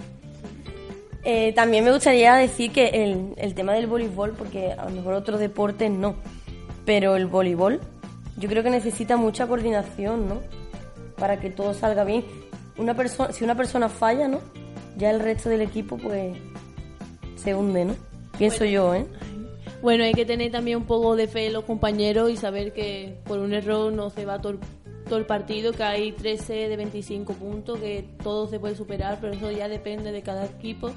Eh, 1.24 1.54
también 1.54 1.84
me 1.84 1.92
gustaría 1.92 2.36
decir 2.36 2.72
que 2.72 2.88
el, 3.04 3.34
el, 3.38 3.54
tema 3.54 3.74
del 3.74 3.88
voleibol, 3.88 4.32
porque 4.32 4.72
a 4.72 4.86
lo 4.86 4.92
mejor 4.92 5.14
otros 5.14 5.40
deportes 5.40 5.92
no, 5.92 6.16
pero 6.86 7.16
el 7.16 7.28
voleibol 7.28 7.82
yo 8.38 8.48
creo 8.48 8.64
que 8.64 8.70
necesita 8.70 9.18
mucha 9.18 9.48
coordinación, 9.48 10.30
¿no? 10.30 10.42
Para 11.18 11.40
que 11.40 11.50
todo 11.50 11.74
salga 11.74 12.06
bien. 12.06 12.24
Una 12.78 12.94
persona, 12.94 13.34
si 13.34 13.44
una 13.44 13.56
persona 13.56 13.90
falla, 13.90 14.30
¿no? 14.30 14.40
ya 15.00 15.10
el 15.12 15.20
resto 15.20 15.50
del 15.50 15.62
equipo 15.62 15.98
pues 15.98 16.38
se 17.36 17.56
hunde, 17.56 17.86
¿no? 17.86 17.96
Pienso 18.38 18.66
yo, 18.66 18.94
¿eh? 18.94 19.06
Bueno, 19.82 20.04
hay 20.04 20.14
que 20.14 20.26
tener 20.26 20.52
también 20.52 20.78
un 20.78 20.86
poco 20.86 21.16
de 21.16 21.28
fe 21.28 21.48
en 21.48 21.54
los 21.54 21.64
compañeros 21.64 22.30
y 22.30 22.38
saber 22.38 22.74
que 22.74 23.18
por 23.24 23.40
un 23.40 23.54
error 23.54 23.92
no 23.94 24.10
se 24.10 24.26
va 24.26 24.36
el, 24.36 24.60
todo 25.10 25.20
el 25.20 25.26
partido, 25.26 25.74
que 25.74 25.84
hay 25.84 26.12
13 26.14 26.70
de 26.70 26.78
25 26.78 27.34
puntos, 27.34 27.80
que 27.80 28.06
todo 28.24 28.48
se 28.48 28.60
puede 28.60 28.76
superar, 28.76 29.18
pero 29.20 29.34
eso 29.34 29.52
ya 29.52 29.68
depende 29.68 30.12
de 30.12 30.22
cada 30.22 30.46
equipo. 30.46 30.92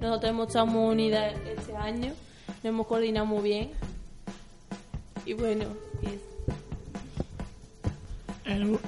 Nosotros 0.00 0.30
hemos 0.30 0.48
estado 0.48 0.66
muy 0.66 0.92
unidas 0.92 1.34
este 1.56 1.74
año, 1.74 2.12
nos 2.46 2.64
hemos 2.64 2.86
coordinado 2.86 3.26
muy 3.26 3.42
bien. 3.42 3.70
Y 5.24 5.32
bueno, 5.32 5.64
El, 8.46 8.78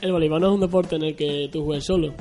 el, 0.00 0.30
no 0.30 0.46
es 0.46 0.54
un 0.54 0.60
deporte 0.60 0.96
en 0.96 1.02
el 1.02 1.16
que 1.16 1.48
tú 1.52 1.64
juegues 1.64 1.84
solo. 1.84 2.14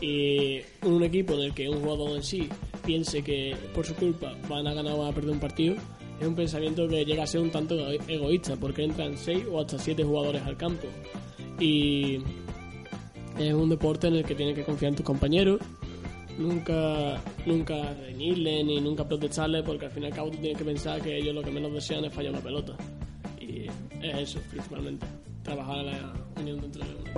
Y 0.00 0.60
un 0.84 1.02
equipo 1.04 1.34
en 1.34 1.40
el 1.42 1.54
que 1.54 1.68
un 1.68 1.80
jugador 1.80 2.16
en 2.16 2.24
sí 2.24 2.48
piense 2.84 3.22
que 3.22 3.56
por 3.72 3.86
su 3.86 3.94
culpa 3.94 4.34
van 4.48 4.66
a 4.66 4.74
ganar 4.74 4.94
o 4.94 4.98
van 4.98 5.12
a 5.12 5.14
perder 5.14 5.30
un 5.30 5.38
partido, 5.38 5.76
es 6.22 6.28
un 6.28 6.34
pensamiento 6.34 6.88
que 6.88 7.04
llega 7.04 7.24
a 7.24 7.26
ser 7.26 7.40
un 7.40 7.50
tanto 7.50 7.74
ego- 7.90 8.04
egoísta, 8.08 8.56
porque 8.56 8.84
entran 8.84 9.16
6 9.18 9.44
o 9.50 9.60
hasta 9.60 9.78
7 9.78 10.04
jugadores 10.04 10.42
al 10.42 10.56
campo. 10.56 10.86
Y 11.60 12.18
es 13.38 13.52
un 13.54 13.68
deporte 13.68 14.06
en 14.08 14.14
el 14.16 14.24
que 14.24 14.34
tienes 14.34 14.54
que 14.54 14.64
confiar 14.64 14.90
en 14.90 14.96
tus 14.96 15.04
compañeros, 15.06 15.60
nunca 16.38 17.20
nunca 17.44 17.92
reñirle 17.94 18.62
ni 18.64 18.80
nunca 18.80 19.06
protestarle, 19.06 19.62
porque 19.62 19.86
al 19.86 19.90
fin 19.92 20.04
y 20.04 20.06
al 20.06 20.12
cabo 20.14 20.30
tú 20.30 20.38
tienes 20.38 20.56
que 20.58 20.64
pensar 20.64 21.00
que 21.02 21.16
ellos 21.18 21.34
lo 21.34 21.42
que 21.42 21.50
menos 21.50 21.72
desean 21.72 22.04
es 22.04 22.12
fallar 22.14 22.32
la 22.32 22.40
pelota. 22.40 22.74
Y 23.40 23.66
es 24.00 24.16
eso, 24.18 24.40
principalmente. 24.50 25.04
Trabajar 25.42 25.78
a 25.80 25.82
la 25.82 26.12
unión 26.40 26.60
dentro 26.60 26.84
de 26.84 26.90
uno. 26.94 27.10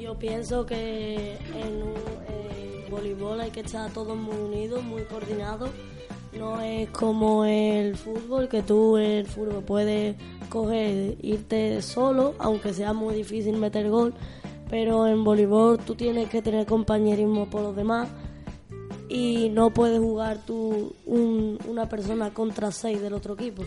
Yo 0.00 0.18
pienso 0.18 0.64
que 0.64 1.34
en 1.54 1.82
un 1.82 1.94
en 2.84 2.90
voleibol 2.90 3.40
hay 3.40 3.50
que 3.50 3.60
estar 3.60 3.92
todos 3.92 4.16
muy 4.16 4.36
unidos, 4.36 4.82
muy 4.82 5.02
coordinados. 5.02 5.70
No 6.38 6.60
es 6.60 6.88
como 6.90 7.44
el 7.44 7.96
fútbol, 7.96 8.48
que 8.48 8.62
tú 8.62 8.96
en 8.98 9.10
el 9.10 9.26
fútbol 9.26 9.62
puedes 9.64 10.16
coger, 10.48 11.16
irte 11.22 11.80
solo, 11.82 12.34
aunque 12.38 12.72
sea 12.74 12.92
muy 12.92 13.14
difícil 13.14 13.56
meter 13.56 13.88
gol. 13.90 14.14
Pero 14.68 15.06
en 15.06 15.24
voleibol 15.24 15.78
tú 15.78 15.94
tienes 15.94 16.28
que 16.28 16.42
tener 16.42 16.66
compañerismo 16.66 17.46
por 17.46 17.62
los 17.62 17.76
demás 17.76 18.08
y 19.08 19.48
no 19.50 19.70
puedes 19.70 20.00
jugar 20.00 20.44
tú 20.44 20.92
un- 21.06 21.58
una 21.68 21.88
persona 21.88 22.34
contra 22.34 22.72
seis 22.72 23.00
del 23.00 23.12
otro 23.14 23.34
equipo. 23.34 23.62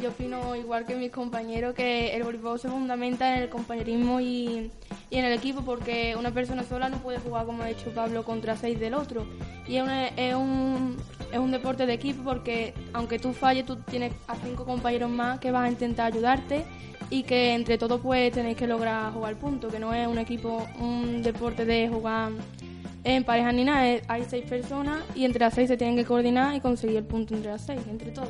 Yo 0.00 0.10
opino 0.10 0.54
igual 0.56 0.84
que 0.86 0.94
mis 0.94 1.10
compañeros 1.10 1.74
que 1.74 2.14
el 2.14 2.22
voleibol 2.22 2.58
se 2.58 2.68
fundamenta 2.68 3.36
en 3.36 3.42
el 3.44 3.48
compañerismo 3.48 4.20
y, 4.20 4.70
en 5.10 5.24
el 5.24 5.32
equipo 5.32 5.62
porque 5.62 6.14
una 6.18 6.30
persona 6.32 6.62
sola 6.64 6.88
no 6.88 6.98
puede 6.98 7.18
jugar 7.18 7.46
como 7.46 7.62
ha 7.62 7.70
hecho 7.70 7.90
Pablo 7.92 8.24
contra 8.24 8.56
seis 8.56 8.78
del 8.78 8.94
otro. 8.94 9.26
Y 9.66 9.76
es, 9.76 9.82
una- 9.82 10.08
es 10.08 10.34
un, 10.34 10.96
es 11.32 11.38
un 11.38 11.50
deporte 11.50 11.86
de 11.86 11.94
equipo 11.94 12.22
porque 12.22 12.74
aunque 12.92 13.18
tú 13.18 13.32
falles 13.32 13.64
tú 13.66 13.76
tienes 13.76 14.12
a 14.26 14.36
cinco 14.36 14.64
compañeros 14.64 15.10
más 15.10 15.38
que 15.40 15.50
van 15.50 15.64
a 15.64 15.68
intentar 15.70 16.12
ayudarte 16.12 16.64
y 17.10 17.22
que 17.22 17.54
entre 17.54 17.78
todos 17.78 18.00
pues 18.00 18.30
tenéis 18.32 18.56
que 18.56 18.66
lograr 18.66 19.12
jugar 19.12 19.36
puntos, 19.36 19.72
que 19.72 19.78
no 19.78 19.94
es 19.94 20.06
un 20.06 20.18
equipo, 20.18 20.66
un 20.78 21.22
deporte 21.22 21.64
de 21.64 21.88
jugar 21.88 22.32
en 23.04 23.24
pareja 23.24 23.50
ni 23.52 23.64
nada, 23.64 24.00
hay 24.08 24.24
seis 24.28 24.44
personas 24.44 25.02
y 25.14 25.24
entre 25.24 25.40
las 25.40 25.54
seis 25.54 25.68
se 25.68 25.76
tienen 25.78 25.96
que 25.96 26.04
coordinar 26.04 26.54
y 26.54 26.60
conseguir 26.60 26.98
el 26.98 27.04
punto 27.04 27.34
entre 27.34 27.50
las 27.52 27.64
seis, 27.64 27.80
entre 27.88 28.10
todas. 28.10 28.28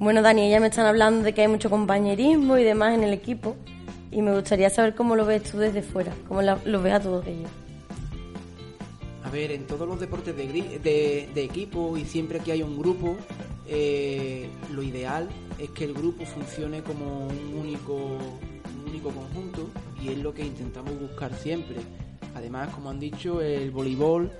Bueno, 0.00 0.22
Dani, 0.22 0.48
ya 0.48 0.60
me 0.60 0.68
están 0.68 0.86
hablando 0.86 1.24
de 1.24 1.34
que 1.34 1.40
hay 1.40 1.48
mucho 1.48 1.70
compañerismo 1.70 2.56
y 2.56 2.62
demás 2.62 2.94
en 2.94 3.02
el 3.02 3.12
equipo. 3.12 3.56
Y 4.12 4.22
me 4.22 4.32
gustaría 4.32 4.70
saber 4.70 4.94
cómo 4.94 5.16
lo 5.16 5.26
ves 5.26 5.42
tú 5.42 5.58
desde 5.58 5.82
fuera, 5.82 6.14
cómo 6.28 6.40
lo 6.40 6.82
ves 6.82 6.92
a 6.92 7.00
todos 7.00 7.26
ellos. 7.26 7.50
A 9.24 9.30
ver, 9.30 9.50
en 9.50 9.66
todos 9.66 9.88
los 9.88 9.98
deportes 9.98 10.36
de, 10.36 10.46
de, 10.46 11.28
de 11.34 11.44
equipo 11.44 11.96
y 11.96 12.04
siempre 12.04 12.38
que 12.38 12.52
hay 12.52 12.62
un 12.62 12.78
grupo, 12.78 13.16
eh, 13.66 14.48
lo 14.72 14.82
ideal 14.82 15.28
es 15.58 15.70
que 15.70 15.84
el 15.84 15.94
grupo 15.94 16.24
funcione 16.24 16.82
como 16.82 17.26
un 17.26 17.54
único, 17.60 17.94
un 17.94 18.88
único 18.88 19.10
conjunto 19.10 19.68
y 20.00 20.10
es 20.10 20.18
lo 20.18 20.32
que 20.32 20.46
intentamos 20.46 20.98
buscar 20.98 21.34
siempre. 21.34 21.76
Además, 22.36 22.68
como 22.72 22.88
han 22.88 23.00
dicho, 23.00 23.42
el 23.42 23.72
voleibol 23.72 24.30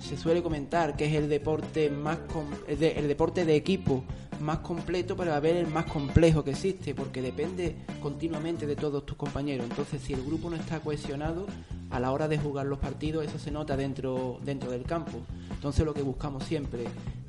se 0.00 0.16
suele 0.16 0.42
comentar 0.42 0.96
que 0.96 1.04
es 1.06 1.12
el 1.12 1.28
deporte 1.28 1.90
más 1.90 2.18
el, 2.66 2.82
el 2.82 3.06
deporte 3.06 3.44
de 3.44 3.54
equipo 3.54 4.02
más 4.40 4.58
completo 4.58 5.16
para 5.16 5.38
ver 5.40 5.56
el 5.56 5.66
más 5.66 5.86
complejo 5.86 6.44
que 6.44 6.52
existe 6.52 6.94
porque 6.94 7.22
depende 7.22 7.76
continuamente 8.00 8.66
de 8.66 8.76
todos 8.76 9.04
tus 9.04 9.16
compañeros. 9.16 9.66
Entonces 9.68 10.02
si 10.02 10.12
el 10.12 10.24
grupo 10.24 10.50
no 10.50 10.56
está 10.56 10.80
cohesionado 10.80 11.46
a 11.90 12.00
la 12.00 12.12
hora 12.12 12.28
de 12.28 12.38
jugar 12.38 12.66
los 12.66 12.78
partidos 12.78 13.24
eso 13.24 13.38
se 13.38 13.50
nota 13.50 13.76
dentro 13.76 14.38
dentro 14.44 14.70
del 14.70 14.84
campo. 14.84 15.18
Entonces 15.50 15.84
lo 15.84 15.94
que 15.94 16.02
buscamos 16.02 16.44
siempre 16.44 16.84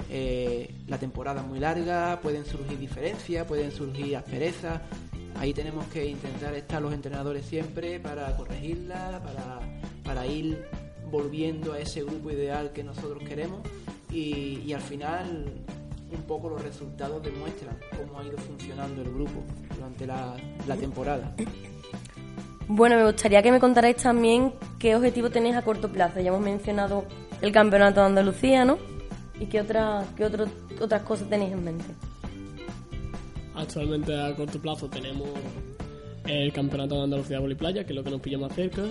eh, 0.10 0.74
la 0.88 0.98
temporada 0.98 1.44
muy 1.44 1.60
larga 1.60 2.20
pueden 2.22 2.46
surgir 2.46 2.78
diferencias 2.78 3.46
pueden 3.46 3.72
surgir 3.72 4.16
asperezas. 4.16 4.82
Ahí 5.36 5.54
tenemos 5.54 5.86
que 5.88 6.06
intentar 6.06 6.54
estar 6.56 6.82
los 6.82 6.94
entrenadores 6.94 7.46
siempre 7.46 8.00
para 8.00 8.36
corregirla 8.36 9.22
para, 9.24 9.60
para 10.04 10.28
ir 10.28 10.66
volviendo 11.10 11.74
a 11.74 11.80
ese 11.80 12.04
grupo 12.04 12.32
ideal 12.32 12.72
que 12.72 12.84
nosotros 12.84 13.24
queremos. 13.24 13.62
Y 14.12 14.74
al 14.74 14.82
final 14.82 15.46
un 16.12 16.24
poco 16.24 16.50
los 16.50 16.62
resultados 16.62 17.24
demuestran 17.24 17.78
cómo 17.98 18.20
ha 18.20 18.24
ido 18.24 18.38
funcionando 18.38 19.02
el 19.02 19.12
grupo 19.12 19.44
durante 19.76 20.08
la, 20.08 20.36
la 20.68 20.76
temporada. 20.76 21.36
Bueno, 22.68 22.98
me 22.98 23.06
gustaría 23.06 23.42
que 23.42 23.52
me 23.52 23.60
contarais 23.60 23.98
también 23.98 24.54
qué 24.78 24.96
objetivo 24.96 25.30
tenéis 25.30 25.56
a 25.56 25.64
corto 25.64 25.90
plazo. 25.92 26.20
Ya 26.20 26.30
hemos 26.30 26.42
mencionado 26.42 27.06
el 27.42 27.52
campeonato 27.52 28.02
de 28.02 28.06
Andalucía, 28.08 28.66
¿no? 28.66 28.78
¿Y 29.40 29.46
qué, 29.46 29.62
otra, 29.62 30.06
qué 30.16 30.26
otro, 30.26 30.46
otras 30.82 31.02
cosas 31.04 31.30
tenéis 31.30 31.54
en 31.54 31.64
mente? 31.64 31.86
Actualmente 33.56 34.20
a 34.20 34.36
corto 34.36 34.60
plazo 34.62 34.88
tenemos 34.90 35.30
el 36.26 36.54
Campeonato 36.54 36.96
de 36.96 37.04
Andalucía 37.04 37.40
de 37.40 37.56
Playa, 37.56 37.84
que 37.84 37.92
es 37.92 37.96
lo 37.96 38.04
que 38.04 38.12
nos 38.12 38.22
pilla 38.22 38.38
más 38.38 38.54
cerca. 38.54 38.84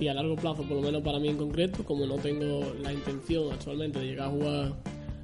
Y 0.00 0.08
a 0.08 0.14
largo 0.14 0.34
plazo, 0.36 0.62
por 0.64 0.78
lo 0.78 0.82
menos 0.82 1.02
para 1.02 1.18
mí 1.18 1.28
en 1.28 1.36
concreto, 1.36 1.84
como 1.84 2.06
no 2.06 2.16
tengo 2.16 2.74
la 2.82 2.92
intención 2.92 3.52
actualmente 3.52 4.00
de 4.00 4.06
llegar 4.06 4.28
a 4.28 4.30
jugar, 4.30 4.72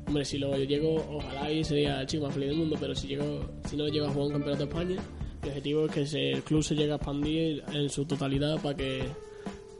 hombre, 0.08 0.24
si 0.24 0.38
lo 0.38 0.56
llego, 0.56 0.96
ojalá 1.16 1.50
y 1.52 1.62
sería 1.62 2.00
el 2.00 2.06
chico 2.06 2.24
más 2.24 2.34
feliz 2.34 2.48
del 2.48 2.58
mundo, 2.58 2.76
pero 2.80 2.94
si 2.94 3.06
llego, 3.06 3.44
si 3.68 3.76
no 3.76 3.86
llego 3.88 4.06
a 4.06 4.10
jugar 4.10 4.26
un 4.26 4.32
campeonato 4.32 4.64
de 4.64 4.70
España, 4.70 4.96
mi 5.42 5.48
objetivo 5.50 5.86
es 5.86 5.92
que 6.10 6.32
el 6.32 6.42
club 6.42 6.62
se 6.64 6.74
llegue 6.74 6.92
a 6.92 6.96
expandir 6.96 7.62
en 7.72 7.88
su 7.90 8.04
totalidad 8.04 8.60
para 8.60 8.76
que 8.76 9.04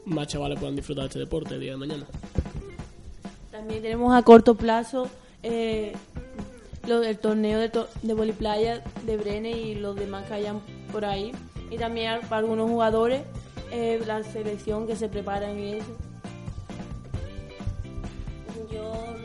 más 0.05 0.27
chavales 0.27 0.57
puedan 0.59 0.75
disfrutar 0.75 1.03
de 1.03 1.07
este 1.07 1.19
deporte 1.19 1.55
el 1.55 1.59
día 1.61 1.71
de 1.71 1.77
mañana. 1.77 2.05
También 3.51 3.81
tenemos 3.81 4.13
a 4.13 4.21
corto 4.23 4.55
plazo 4.55 5.09
eh, 5.43 5.93
lo 6.87 6.99
del 7.01 7.17
torneo 7.17 7.59
de, 7.59 7.69
to- 7.69 7.89
de 8.03 8.13
voliplaya 8.13 8.83
de 9.05 9.17
Brene 9.17 9.51
y 9.51 9.75
los 9.75 9.95
demás 9.95 10.25
que 10.27 10.35
hayan 10.35 10.61
por 10.91 11.05
ahí. 11.05 11.31
Y 11.71 11.77
también 11.77 12.21
para 12.29 12.37
algunos 12.39 12.69
jugadores 12.69 13.21
eh, 13.71 13.99
la 14.07 14.23
selección 14.23 14.87
que 14.87 14.95
se 14.95 15.09
preparan 15.09 15.59
y 15.59 15.73
eso. 15.73 15.97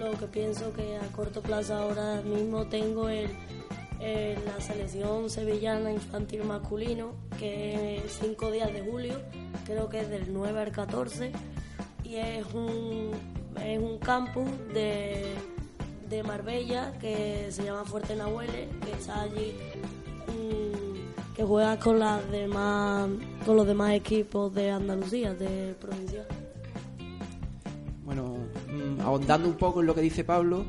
Lo 0.05 0.19
que 0.19 0.27
pienso 0.27 0.73
que 0.73 0.97
a 0.97 1.13
corto 1.13 1.43
plazo 1.43 1.75
ahora 1.75 2.23
mismo 2.23 2.67
tengo 2.67 3.09
el, 3.09 3.31
la 4.01 4.61
selección 4.61 5.31
sevillana 5.31 5.93
infantil 5.93 6.45
masculino, 6.45 7.13
que 7.39 7.97
es 7.97 8.19
5 8.21 8.51
días 8.51 8.73
de 8.73 8.83
julio, 8.83 9.21
creo 9.65 9.89
que 9.89 10.01
es 10.01 10.11
del 10.11 10.33
9 10.33 10.61
al 10.61 10.73
14, 10.73 11.33
y 12.05 12.17
es 12.17 12.47
un, 12.53 13.13
es 13.65 13.79
un 13.81 13.99
campus 13.99 14.49
de, 14.75 15.35
de 16.09 16.23
Marbella 16.23 16.93
que 17.01 17.49
se 17.51 17.65
llama 17.65 17.85
Fuerte 17.85 18.15
Nahuele, 18.15 18.69
que 18.85 18.93
está 18.93 19.23
allí, 19.23 19.55
mm, 20.29 21.35
que 21.35 21.45
juega 21.45 21.79
con, 21.79 21.99
las 21.99 22.31
demás, 22.31 23.09
con 23.47 23.57
los 23.57 23.67
demás 23.67 23.93
equipos 23.93 24.55
de 24.55 24.71
Andalucía, 24.71 25.33
de 25.35 25.75
provincia. 25.81 26.27
Bueno, 28.05 28.37
ahondando 29.01 29.49
un 29.49 29.55
poco 29.55 29.81
en 29.81 29.87
lo 29.87 29.95
que 29.95 30.01
dice 30.01 30.25
Pablo, 30.25 30.65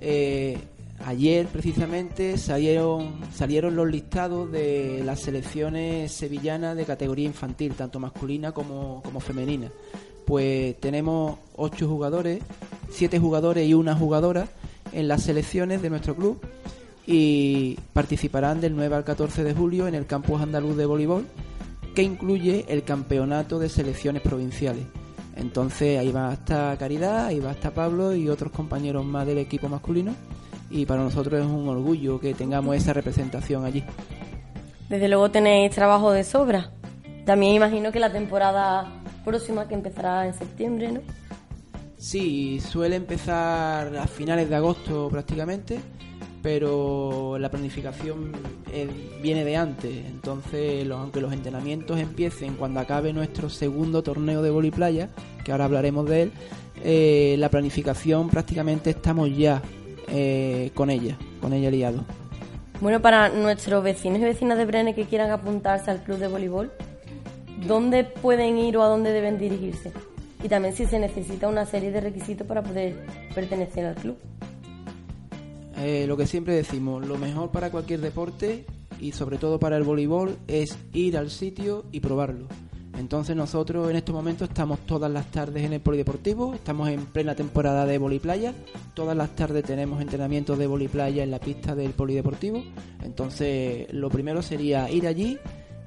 eh, 0.00 0.58
ayer 1.06 1.46
precisamente 1.46 2.36
salieron, 2.38 3.20
salieron 3.32 3.76
los 3.76 3.88
listados 3.90 4.50
de 4.50 5.02
las 5.04 5.20
selecciones 5.20 6.12
sevillanas 6.12 6.76
de 6.76 6.84
categoría 6.84 7.26
infantil, 7.26 7.74
tanto 7.74 8.00
masculina 8.00 8.52
como, 8.52 9.02
como 9.02 9.20
femenina. 9.20 9.70
Pues 10.26 10.78
tenemos 10.80 11.38
ocho 11.56 11.88
jugadores, 11.88 12.42
siete 12.90 13.18
jugadores 13.18 13.68
y 13.68 13.74
una 13.74 13.94
jugadora 13.94 14.48
en 14.92 15.08
las 15.08 15.22
selecciones 15.22 15.82
de 15.82 15.90
nuestro 15.90 16.14
club 16.14 16.40
y 17.06 17.76
participarán 17.92 18.60
del 18.60 18.76
9 18.76 18.96
al 18.96 19.04
14 19.04 19.42
de 19.42 19.54
julio 19.54 19.88
en 19.88 19.94
el 19.94 20.06
campus 20.06 20.40
andaluz 20.40 20.76
de 20.76 20.86
voleibol 20.86 21.26
que 21.94 22.02
incluye 22.02 22.66
el 22.68 22.84
campeonato 22.84 23.58
de 23.58 23.68
selecciones 23.68 24.22
provinciales. 24.22 24.84
Entonces 25.40 25.98
ahí 25.98 26.12
va 26.12 26.30
a 26.30 26.34
estar 26.34 26.78
Caridad, 26.78 27.26
ahí 27.26 27.40
va 27.40 27.50
a 27.50 27.52
estar 27.52 27.72
Pablo 27.72 28.14
y 28.14 28.28
otros 28.28 28.52
compañeros 28.52 29.04
más 29.04 29.26
del 29.26 29.38
equipo 29.38 29.68
masculino 29.68 30.14
y 30.70 30.86
para 30.86 31.02
nosotros 31.02 31.40
es 31.40 31.46
un 31.46 31.68
orgullo 31.68 32.20
que 32.20 32.34
tengamos 32.34 32.76
esa 32.76 32.92
representación 32.92 33.64
allí. 33.64 33.82
Desde 34.88 35.08
luego 35.08 35.30
tenéis 35.30 35.74
trabajo 35.74 36.12
de 36.12 36.24
sobra. 36.24 36.70
también 37.24 37.54
imagino 37.54 37.92
que 37.92 38.00
la 38.00 38.12
temporada 38.12 38.86
próxima, 39.24 39.68
que 39.68 39.74
empezará 39.74 40.26
en 40.26 40.34
septiembre, 40.34 40.92
¿no? 40.92 41.00
Sí, 41.96 42.60
suele 42.60 42.96
empezar 42.96 43.94
a 43.96 44.06
finales 44.06 44.48
de 44.48 44.56
agosto 44.56 45.08
prácticamente, 45.10 45.80
pero 46.42 47.38
la 47.38 47.50
planificación 47.50 48.32
eh, 48.72 48.88
viene 49.22 49.44
de 49.44 49.56
antes. 49.56 49.92
Entonces, 50.06 50.88
aunque 50.90 51.20
los 51.20 51.32
entrenamientos 51.32 51.98
empiecen 51.98 52.54
cuando 52.54 52.80
acabe 52.80 53.12
nuestro 53.12 53.48
segundo 53.50 54.02
torneo 54.02 54.42
de 54.42 54.50
vóley 54.50 54.70
playa, 54.70 55.10
que 55.44 55.52
ahora 55.52 55.66
hablaremos 55.66 56.08
de 56.08 56.22
él, 56.22 56.32
eh, 56.82 57.36
la 57.38 57.50
planificación 57.50 58.30
prácticamente 58.30 58.90
estamos 58.90 59.36
ya 59.36 59.60
eh, 60.08 60.70
con 60.74 60.90
ella, 60.90 61.16
con 61.40 61.52
ella 61.52 61.70
liado. 61.70 62.04
Bueno, 62.80 63.02
para 63.02 63.28
nuestros 63.28 63.84
vecinos 63.84 64.20
y 64.20 64.24
vecinas 64.24 64.56
de 64.56 64.64
Brene 64.64 64.94
que 64.94 65.04
quieran 65.04 65.30
apuntarse 65.30 65.90
al 65.90 66.02
club 66.02 66.18
de 66.18 66.28
voleibol, 66.28 66.72
¿dónde 67.66 68.04
pueden 68.04 68.56
ir 68.56 68.78
o 68.78 68.82
a 68.82 68.88
dónde 68.88 69.12
deben 69.12 69.38
dirigirse? 69.38 69.92
Y 70.42 70.48
también 70.48 70.74
si 70.74 70.86
se 70.86 70.98
necesita 70.98 71.48
una 71.48 71.66
serie 71.66 71.90
de 71.90 72.00
requisitos 72.00 72.46
para 72.46 72.62
poder 72.62 73.04
pertenecer 73.34 73.84
al 73.84 73.94
club. 73.96 74.16
Eh, 75.82 76.04
lo 76.06 76.14
que 76.16 76.26
siempre 76.26 76.54
decimos, 76.54 77.06
lo 77.06 77.16
mejor 77.16 77.50
para 77.50 77.70
cualquier 77.70 78.00
deporte 78.00 78.66
y 79.00 79.12
sobre 79.12 79.38
todo 79.38 79.58
para 79.58 79.78
el 79.78 79.82
voleibol 79.82 80.36
es 80.46 80.76
ir 80.92 81.16
al 81.16 81.30
sitio 81.30 81.86
y 81.90 82.00
probarlo. 82.00 82.48
Entonces 82.98 83.34
nosotros 83.34 83.88
en 83.88 83.96
estos 83.96 84.14
momentos 84.14 84.50
estamos 84.50 84.80
todas 84.80 85.10
las 85.10 85.30
tardes 85.30 85.64
en 85.64 85.72
el 85.72 85.80
polideportivo, 85.80 86.52
estamos 86.52 86.90
en 86.90 87.06
plena 87.06 87.34
temporada 87.34 87.86
de 87.86 87.96
voliplaya, 87.96 88.52
todas 88.92 89.16
las 89.16 89.34
tardes 89.34 89.64
tenemos 89.64 90.02
entrenamientos 90.02 90.58
de 90.58 90.66
voliplaya 90.66 91.22
en 91.22 91.30
la 91.30 91.38
pista 91.38 91.74
del 91.74 91.92
polideportivo. 91.92 92.62
Entonces 93.02 93.90
lo 93.90 94.10
primero 94.10 94.42
sería 94.42 94.90
ir 94.90 95.06
allí, 95.06 95.38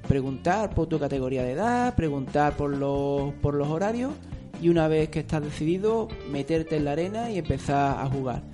preguntar 0.07 0.73
por 0.73 0.87
tu 0.87 0.97
categoría 0.97 1.43
de 1.43 1.51
edad, 1.51 1.93
preguntar 1.93 2.57
por 2.57 2.75
los, 2.75 3.31
por 3.35 3.53
los 3.53 3.67
horarios 3.67 4.11
y 4.59 4.69
una 4.69 4.87
vez 4.87 5.09
que 5.09 5.19
estás 5.19 5.43
decidido 5.43 6.07
meterte 6.31 6.77
en 6.77 6.85
la 6.85 6.93
arena 6.93 7.29
y 7.29 7.37
empezar 7.37 7.99
a 7.99 8.09
jugar 8.09 8.52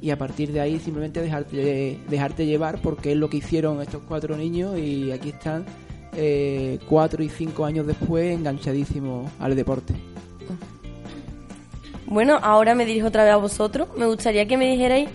y 0.00 0.10
a 0.10 0.18
partir 0.18 0.52
de 0.52 0.60
ahí 0.60 0.78
simplemente 0.78 1.20
dejarte, 1.20 1.98
dejarte 2.08 2.46
llevar 2.46 2.80
porque 2.80 3.12
es 3.12 3.18
lo 3.18 3.28
que 3.28 3.38
hicieron 3.38 3.80
estos 3.82 4.02
cuatro 4.06 4.36
niños 4.36 4.78
y 4.78 5.10
aquí 5.10 5.30
están 5.30 5.64
eh, 6.16 6.78
cuatro 6.88 7.22
y 7.22 7.28
cinco 7.28 7.64
años 7.64 7.86
después 7.86 8.34
enganchadísimos 8.34 9.30
al 9.38 9.56
deporte. 9.56 9.94
Bueno, 12.06 12.38
ahora 12.42 12.74
me 12.74 12.86
dirijo 12.86 13.08
otra 13.08 13.24
vez 13.24 13.34
a 13.34 13.36
vosotros. 13.36 13.88
Me 13.96 14.06
gustaría 14.06 14.46
que 14.46 14.56
me 14.56 14.70
dijerais 14.70 15.08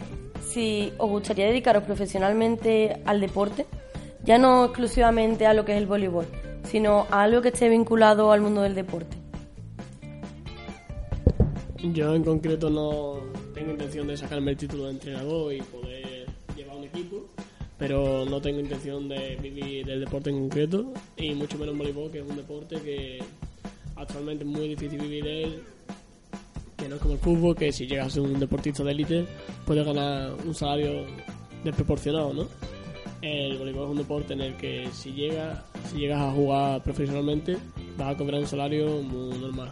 si 0.54 0.94
os 1.00 1.10
gustaría 1.10 1.48
dedicaros 1.48 1.84
profesionalmente 1.84 3.02
al 3.06 3.20
deporte, 3.20 3.66
ya 4.24 4.38
no 4.38 4.66
exclusivamente 4.66 5.48
a 5.48 5.54
lo 5.54 5.66
que 5.66 5.72
es 5.74 5.80
el 5.80 5.88
voleibol, 5.88 6.28
sino 6.64 7.08
a 7.10 7.24
algo 7.24 7.42
que 7.42 7.50
esté 7.50 7.70
vinculado 7.70 8.32
al 8.32 8.42
mundo 8.42 8.62
del 8.62 8.76
deporte. 8.76 9.18
Yo 11.80 12.14
en 12.14 12.24
concreto 12.24 12.70
no 12.70 13.16
tengo 13.64 13.72
intención 13.72 14.08
de 14.08 14.18
sacarme 14.18 14.52
el 14.52 14.58
título 14.58 14.86
de 14.86 14.92
entrenador 14.92 15.54
y 15.54 15.62
poder 15.62 16.28
llevar 16.54 16.76
un 16.76 16.84
equipo, 16.84 17.26
pero 17.78 18.26
no 18.26 18.42
tengo 18.42 18.60
intención 18.60 19.08
de 19.08 19.38
vivir 19.38 19.86
del 19.86 20.02
deporte 20.02 20.30
en 20.30 20.40
concreto 20.42 20.92
y 21.16 21.34
mucho 21.34 21.58
menos 21.58 21.78
voleibol, 21.78 22.12
que 22.12 22.20
es 22.20 22.26
un 22.30 22.36
deporte 22.36 22.76
que 22.82 23.24
actualmente 23.96 24.44
es 24.44 24.50
muy 24.50 24.68
difícil 24.68 25.00
vivir 25.00 25.26
él, 25.26 25.64
que 26.76 26.90
no 26.90 26.96
es 26.96 27.02
como 27.02 27.14
el 27.14 27.20
fútbol, 27.22 27.56
que 27.56 27.72
si 27.72 27.88
llegas 27.88 28.08
a 28.08 28.10
ser 28.10 28.24
un 28.24 28.38
deportista 28.38 28.84
de 28.84 28.92
élite 28.92 29.26
puedes 29.66 29.86
ganar 29.86 30.34
un 30.46 30.54
salario 30.54 31.06
desproporcionado, 31.64 32.34
¿no? 32.34 32.48
El 33.22 33.58
voleibol 33.58 33.86
es 33.86 33.92
un 33.92 33.98
deporte 33.98 34.34
en 34.34 34.42
el 34.42 34.58
que 34.58 34.90
si 34.92 35.14
llegas, 35.14 35.64
si 35.90 36.00
llegas 36.00 36.20
a 36.20 36.34
jugar 36.34 36.84
profesionalmente 36.84 37.56
vas 37.98 38.14
a 38.14 38.18
cobrar 38.18 38.42
un 38.42 38.48
salario 38.48 39.02
muy 39.02 39.38
normal. 39.38 39.72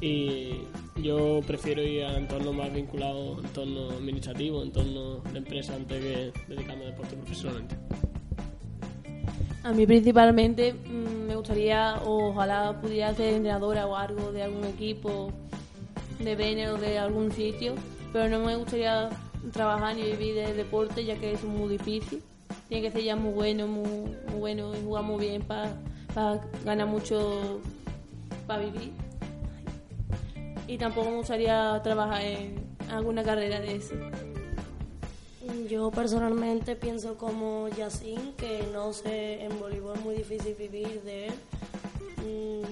Y 0.00 0.60
yo 1.02 1.40
prefiero 1.46 1.82
ir 1.82 2.04
a 2.04 2.16
entornos 2.16 2.54
más 2.54 2.72
vinculados, 2.72 3.44
entornos 3.44 3.92
administrativos, 3.92 4.64
entornos 4.64 5.24
de 5.32 5.38
empresa, 5.38 5.74
antes 5.74 6.02
que 6.02 6.32
dedicarme 6.48 6.86
al 6.86 6.90
deporte 6.92 7.16
profesionalmente. 7.16 7.76
A 9.62 9.72
mí 9.72 9.86
principalmente 9.86 10.72
mm, 10.72 11.26
me 11.26 11.36
gustaría, 11.36 12.00
ojalá 12.04 12.80
pudiera 12.80 13.14
ser 13.14 13.34
entrenadora 13.34 13.86
o 13.86 13.96
algo 13.96 14.32
de 14.32 14.44
algún 14.44 14.64
equipo 14.64 15.32
de 16.20 16.36
Bene 16.36 16.70
o 16.70 16.78
de 16.78 16.98
algún 16.98 17.32
sitio, 17.32 17.74
pero 18.12 18.28
no 18.28 18.44
me 18.44 18.56
gustaría 18.56 19.10
trabajar 19.52 19.96
ni 19.96 20.02
vivir 20.02 20.34
de 20.34 20.54
deporte 20.54 21.04
ya 21.04 21.16
que 21.16 21.32
es 21.32 21.44
muy 21.44 21.68
difícil. 21.68 22.22
Tiene 22.68 22.86
que 22.86 22.92
ser 22.92 23.02
ya 23.02 23.16
muy 23.16 23.32
bueno, 23.32 23.66
muy, 23.66 23.88
muy 24.30 24.38
bueno 24.38 24.74
y 24.74 24.82
jugar 24.82 25.04
muy 25.04 25.26
bien 25.26 25.42
para 25.42 25.72
ganar 26.64 26.86
mucho 26.86 27.60
para 28.46 28.62
vivir. 28.64 29.05
Y 30.68 30.78
tampoco 30.78 31.10
me 31.10 31.16
gustaría 31.16 31.80
trabajar 31.82 32.22
en 32.22 32.66
alguna 32.90 33.22
carrera 33.22 33.60
de 33.60 33.76
eso. 33.76 33.94
Yo 35.68 35.90
personalmente 35.90 36.76
pienso 36.76 37.16
como 37.16 37.68
Yacine, 37.68 38.32
que 38.36 38.64
no 38.72 38.92
sé, 38.92 39.44
en 39.44 39.58
voleibol 39.58 39.96
es 39.96 40.04
muy 40.04 40.14
difícil 40.16 40.54
vivir 40.54 41.02
de 41.02 41.26
él. 41.28 41.34
Mm, 42.24 42.66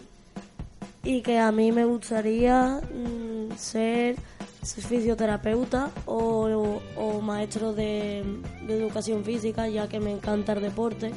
Y 1.09 1.21
que 1.23 1.39
a 1.39 1.53
mí 1.53 1.71
me 1.71 1.85
gustaría 1.85 2.81
mm, 2.81 3.57
ser 3.57 4.17
fisioterapeuta 4.63 5.91
o, 6.07 7.21
maestro 7.23 7.73
de 7.73 8.25
educación 8.69 9.25
física, 9.25 9.69
ya 9.69 9.89
que 9.89 10.01
me 10.01 10.11
encanta 10.11 10.53
el 10.53 10.63
deporte. 10.63 11.13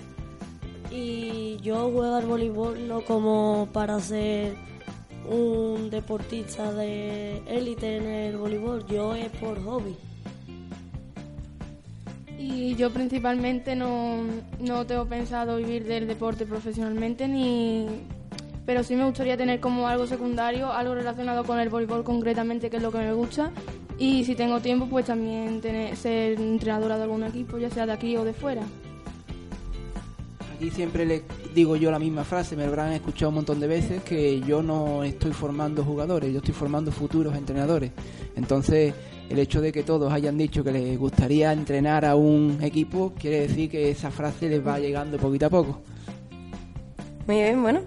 Y 0.92 1.58
yo 1.62 1.92
juego 1.92 2.16
al 2.16 2.26
voleibol 2.26 2.88
no 2.88 3.02
como 3.02 3.68
para 3.74 4.00
ser 4.00 4.56
un 5.28 5.90
deportista 5.90 6.72
de 6.74 7.42
élite 7.48 7.98
en 7.98 8.06
el 8.06 8.38
voleibol, 8.38 8.86
yo 8.88 9.16
es 9.16 9.30
por 9.30 9.64
hobby. 9.64 9.96
Y 12.40 12.76
yo 12.76 12.92
principalmente 12.92 13.76
no, 13.76 14.24
no 14.60 14.86
tengo 14.86 15.06
pensado 15.06 15.58
vivir 15.58 15.86
del 15.86 16.08
deporte 16.08 16.46
profesionalmente 16.46 17.28
ni 17.28 17.88
pero 18.68 18.84
sí 18.84 18.98
me 18.98 19.06
gustaría 19.06 19.38
tener 19.38 19.62
como 19.62 19.88
algo 19.88 20.06
secundario, 20.08 20.74
algo 20.74 20.94
relacionado 20.94 21.46
con 21.46 21.58
el 21.58 21.70
voleibol 21.70 22.04
concretamente, 22.04 22.70
que 22.70 22.76
es 22.76 22.84
lo 22.84 22.92
que 22.92 22.98
me 22.98 23.14
gusta. 23.14 23.50
Y 23.98 24.26
si 24.26 24.36
tengo 24.36 24.60
tiempo, 24.60 24.88
pues 24.88 25.06
también 25.06 25.62
tener, 25.62 25.96
ser 25.96 26.34
entrenadora 26.34 26.98
de 26.98 27.04
algún 27.04 27.24
equipo, 27.24 27.58
ya 27.58 27.70
sea 27.70 27.86
de 27.86 27.94
aquí 27.94 28.18
o 28.18 28.26
de 28.26 28.34
fuera. 28.34 28.64
Aquí 30.54 30.70
siempre 30.70 31.06
le 31.06 31.24
digo 31.58 31.76
yo 31.76 31.90
la 31.90 31.98
misma 31.98 32.24
frase, 32.24 32.56
me 32.56 32.66
habrán 32.66 32.94
escuchado 32.94 33.30
un 33.30 33.36
montón 33.36 33.60
de 33.60 33.66
veces, 33.66 34.04
que 34.04 34.40
yo 34.42 34.62
no 34.62 35.04
estoy 35.04 35.32
formando 35.32 35.84
jugadores, 35.84 36.32
yo 36.32 36.38
estoy 36.38 36.54
formando 36.54 36.92
futuros 36.92 37.36
entrenadores. 37.36 37.92
Entonces, 38.36 38.94
el 39.28 39.40
hecho 39.40 39.60
de 39.60 39.72
que 39.72 39.82
todos 39.82 40.14
hayan 40.14 40.38
dicho 40.38 40.64
que 40.64 40.72
les 40.72 41.00
gustaría 41.00 41.52
entrenar 41.52 42.06
a 42.06 42.16
un 42.16 42.60
equipo, 42.62 43.12
quiere 43.20 43.48
decir 43.48 43.72
que 43.72 43.90
esa 43.90 44.12
frase 44.12 44.48
les 44.50 44.66
va 44.66 44.78
llegando 44.78 45.18
poquito 45.18 45.48
a 45.48 45.50
poco. 45.50 45.82
Muy 47.26 47.38
bien, 47.38 47.60
bueno. 47.64 47.82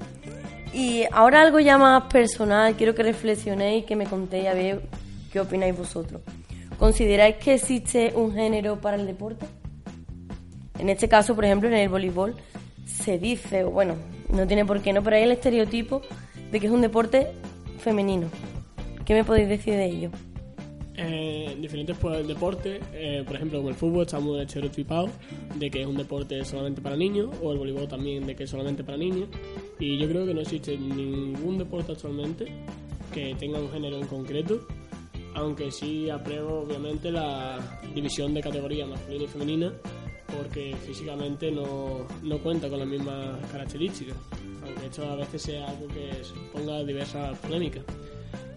Y 0.74 1.04
ahora 1.12 1.40
algo 1.40 1.60
ya 1.60 1.78
más 1.78 2.12
personal, 2.12 2.74
quiero 2.74 2.96
que 2.96 3.04
reflexionéis, 3.04 3.84
que 3.84 3.94
me 3.94 4.06
contéis 4.06 4.48
a 4.48 4.54
ver 4.54 4.82
qué 5.32 5.38
opináis 5.38 5.78
vosotros. 5.78 6.22
¿Consideráis 6.76 7.36
que 7.36 7.54
existe 7.54 8.12
un 8.16 8.34
género 8.34 8.80
para 8.80 8.96
el 8.96 9.06
deporte? 9.06 9.46
En 10.80 10.88
este 10.88 11.08
caso, 11.08 11.36
por 11.36 11.44
ejemplo, 11.44 11.68
en 11.68 11.76
el 11.76 11.88
voleibol 11.88 12.34
se 12.84 13.18
dice, 13.18 13.64
o 13.64 13.70
bueno, 13.70 13.96
no 14.32 14.46
tiene 14.46 14.64
por 14.64 14.80
qué 14.82 14.92
no, 14.92 15.02
pero 15.02 15.16
hay 15.16 15.22
el 15.22 15.32
estereotipo 15.32 16.02
de 16.50 16.60
que 16.60 16.66
es 16.66 16.72
un 16.72 16.80
deporte 16.80 17.28
femenino. 17.78 18.28
¿Qué 19.04 19.14
me 19.14 19.24
podéis 19.24 19.48
decir 19.48 19.74
de 19.74 19.86
ello? 19.86 20.10
Eh, 21.02 21.52
en 21.52 21.62
diferentes 21.62 21.96
pues, 21.96 22.28
deportes, 22.28 22.82
eh, 22.92 23.22
por 23.26 23.36
ejemplo, 23.36 23.58
como 23.58 23.70
el 23.70 23.74
fútbol, 23.74 24.02
estamos 24.02 24.38
estereotipados 24.38 25.10
de 25.54 25.70
que 25.70 25.80
es 25.80 25.86
un 25.86 25.96
deporte 25.96 26.44
solamente 26.44 26.82
para 26.82 26.94
niños, 26.94 27.30
o 27.42 27.52
el 27.52 27.58
voleibol 27.58 27.88
también 27.88 28.26
de 28.26 28.36
que 28.36 28.44
es 28.44 28.50
solamente 28.50 28.84
para 28.84 28.98
niños. 28.98 29.28
Y 29.78 29.96
yo 29.98 30.06
creo 30.08 30.26
que 30.26 30.34
no 30.34 30.42
existe 30.42 30.76
ningún 30.76 31.56
deporte 31.56 31.92
actualmente 31.92 32.52
que 33.14 33.34
tenga 33.36 33.58
un 33.58 33.70
género 33.70 33.96
en 33.96 34.06
concreto, 34.06 34.60
aunque 35.34 35.70
sí 35.70 36.10
apruebo 36.10 36.60
obviamente 36.60 37.10
la 37.10 37.80
división 37.94 38.34
de 38.34 38.42
categoría 38.42 38.86
masculina 38.86 39.24
y 39.24 39.28
femenina, 39.28 39.72
porque 40.36 40.74
físicamente 40.86 41.50
no, 41.50 42.06
no 42.22 42.38
cuenta 42.38 42.68
con 42.68 42.78
las 42.78 42.88
mismas 42.88 43.38
características, 43.52 44.16
aunque 44.64 44.86
esto 44.86 45.04
a 45.10 45.16
veces 45.16 45.42
sea 45.42 45.68
algo 45.68 45.86
que 45.88 46.10
ponga 46.52 46.82
diversas 46.84 47.38
polémicas. 47.38 47.82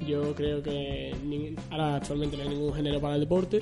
Yo 0.08 0.34
creo 0.36 0.62
que 0.62 1.16
ni- 1.26 1.56
ahora 1.72 1.96
actualmente 1.96 2.36
no 2.38 2.44
hay 2.44 2.50
ningún 2.50 2.74
género 2.74 3.00
para 3.00 3.16
el 3.16 3.22
deporte 3.22 3.62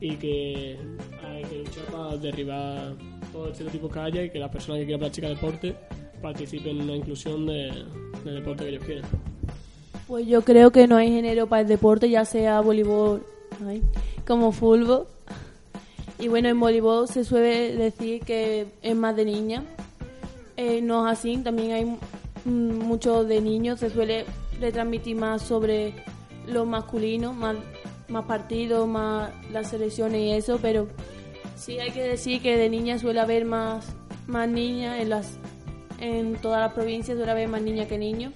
y 0.00 0.16
que 0.16 0.76
hay 1.24 1.42
que 1.44 1.58
luchar 1.58 1.84
para 1.92 2.16
derribar 2.16 2.94
todo 3.32 3.46
el 3.46 3.52
estereotipo 3.52 3.88
que 3.88 3.98
haya 3.98 4.22
y 4.24 4.30
que 4.30 4.38
las 4.38 4.50
personas 4.50 4.78
que 4.80 4.84
quieran 4.86 5.00
practicar 5.00 5.30
deporte 5.30 5.74
participen 6.20 6.76
en 6.78 6.82
una 6.82 6.96
inclusión 6.96 7.46
de, 7.46 7.70
del 8.24 8.34
deporte 8.36 8.64
que 8.64 8.70
ellos 8.70 8.84
quieran. 8.84 9.04
Pues 10.08 10.26
yo 10.26 10.42
creo 10.42 10.70
que 10.70 10.86
no 10.86 10.96
hay 10.96 11.10
género 11.10 11.46
para 11.46 11.62
el 11.62 11.68
deporte, 11.68 12.08
ya 12.08 12.24
sea 12.24 12.60
voleibol 12.60 13.22
como 14.26 14.52
fútbol. 14.52 15.06
Y 16.18 16.28
bueno, 16.28 16.48
en 16.48 16.58
voleibol 16.58 17.08
se 17.08 17.24
suele 17.24 17.76
decir 17.76 18.22
que 18.22 18.66
es 18.82 18.96
más 18.96 19.14
de 19.16 19.24
niña, 19.24 19.64
eh, 20.56 20.80
no 20.80 21.06
es 21.06 21.18
así. 21.18 21.36
También 21.38 21.72
hay 21.72 21.84
mm, 22.44 22.78
mucho 22.78 23.24
de 23.24 23.40
niños, 23.40 23.80
se 23.80 23.90
suele 23.90 24.24
retransmitir 24.60 25.16
más 25.16 25.42
sobre 25.42 25.94
lo 26.46 26.64
masculino, 26.64 27.32
más, 27.32 27.56
más 28.08 28.24
partidos, 28.24 28.86
más 28.88 29.30
las 29.52 29.70
selecciones 29.70 30.20
y 30.20 30.30
eso, 30.30 30.58
pero 30.62 30.88
sí 31.56 31.78
hay 31.78 31.90
que 31.90 32.02
decir 32.02 32.40
que 32.40 32.56
de 32.56 32.70
niñas 32.70 33.02
suele 33.02 33.20
haber 33.20 33.44
más, 33.44 33.86
más 34.26 34.48
niñas 34.48 35.00
en 35.00 35.10
las 35.10 35.38
en 36.00 36.36
todas 36.36 36.60
las 36.60 36.72
provincias 36.72 37.16
suele 37.16 37.32
haber 37.32 37.48
más 37.48 37.62
niñas 37.62 37.88
que 37.88 37.98
niños, 37.98 38.32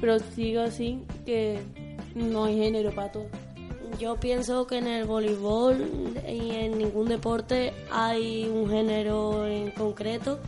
pero 0.00 0.18
sigo 0.18 0.60
así 0.62 1.02
que 1.26 1.58
no 2.14 2.44
hay 2.44 2.56
género 2.56 2.92
para 2.92 3.12
todo. 3.12 3.26
Yo 3.98 4.16
pienso 4.16 4.66
que 4.66 4.78
en 4.78 4.86
el 4.86 5.04
voleibol 5.04 6.12
y 6.26 6.50
en 6.52 6.78
ningún 6.78 7.08
deporte 7.08 7.72
hay 7.90 8.48
un 8.48 8.68
género 8.68 9.46
en 9.46 9.70
concreto, 9.72 10.38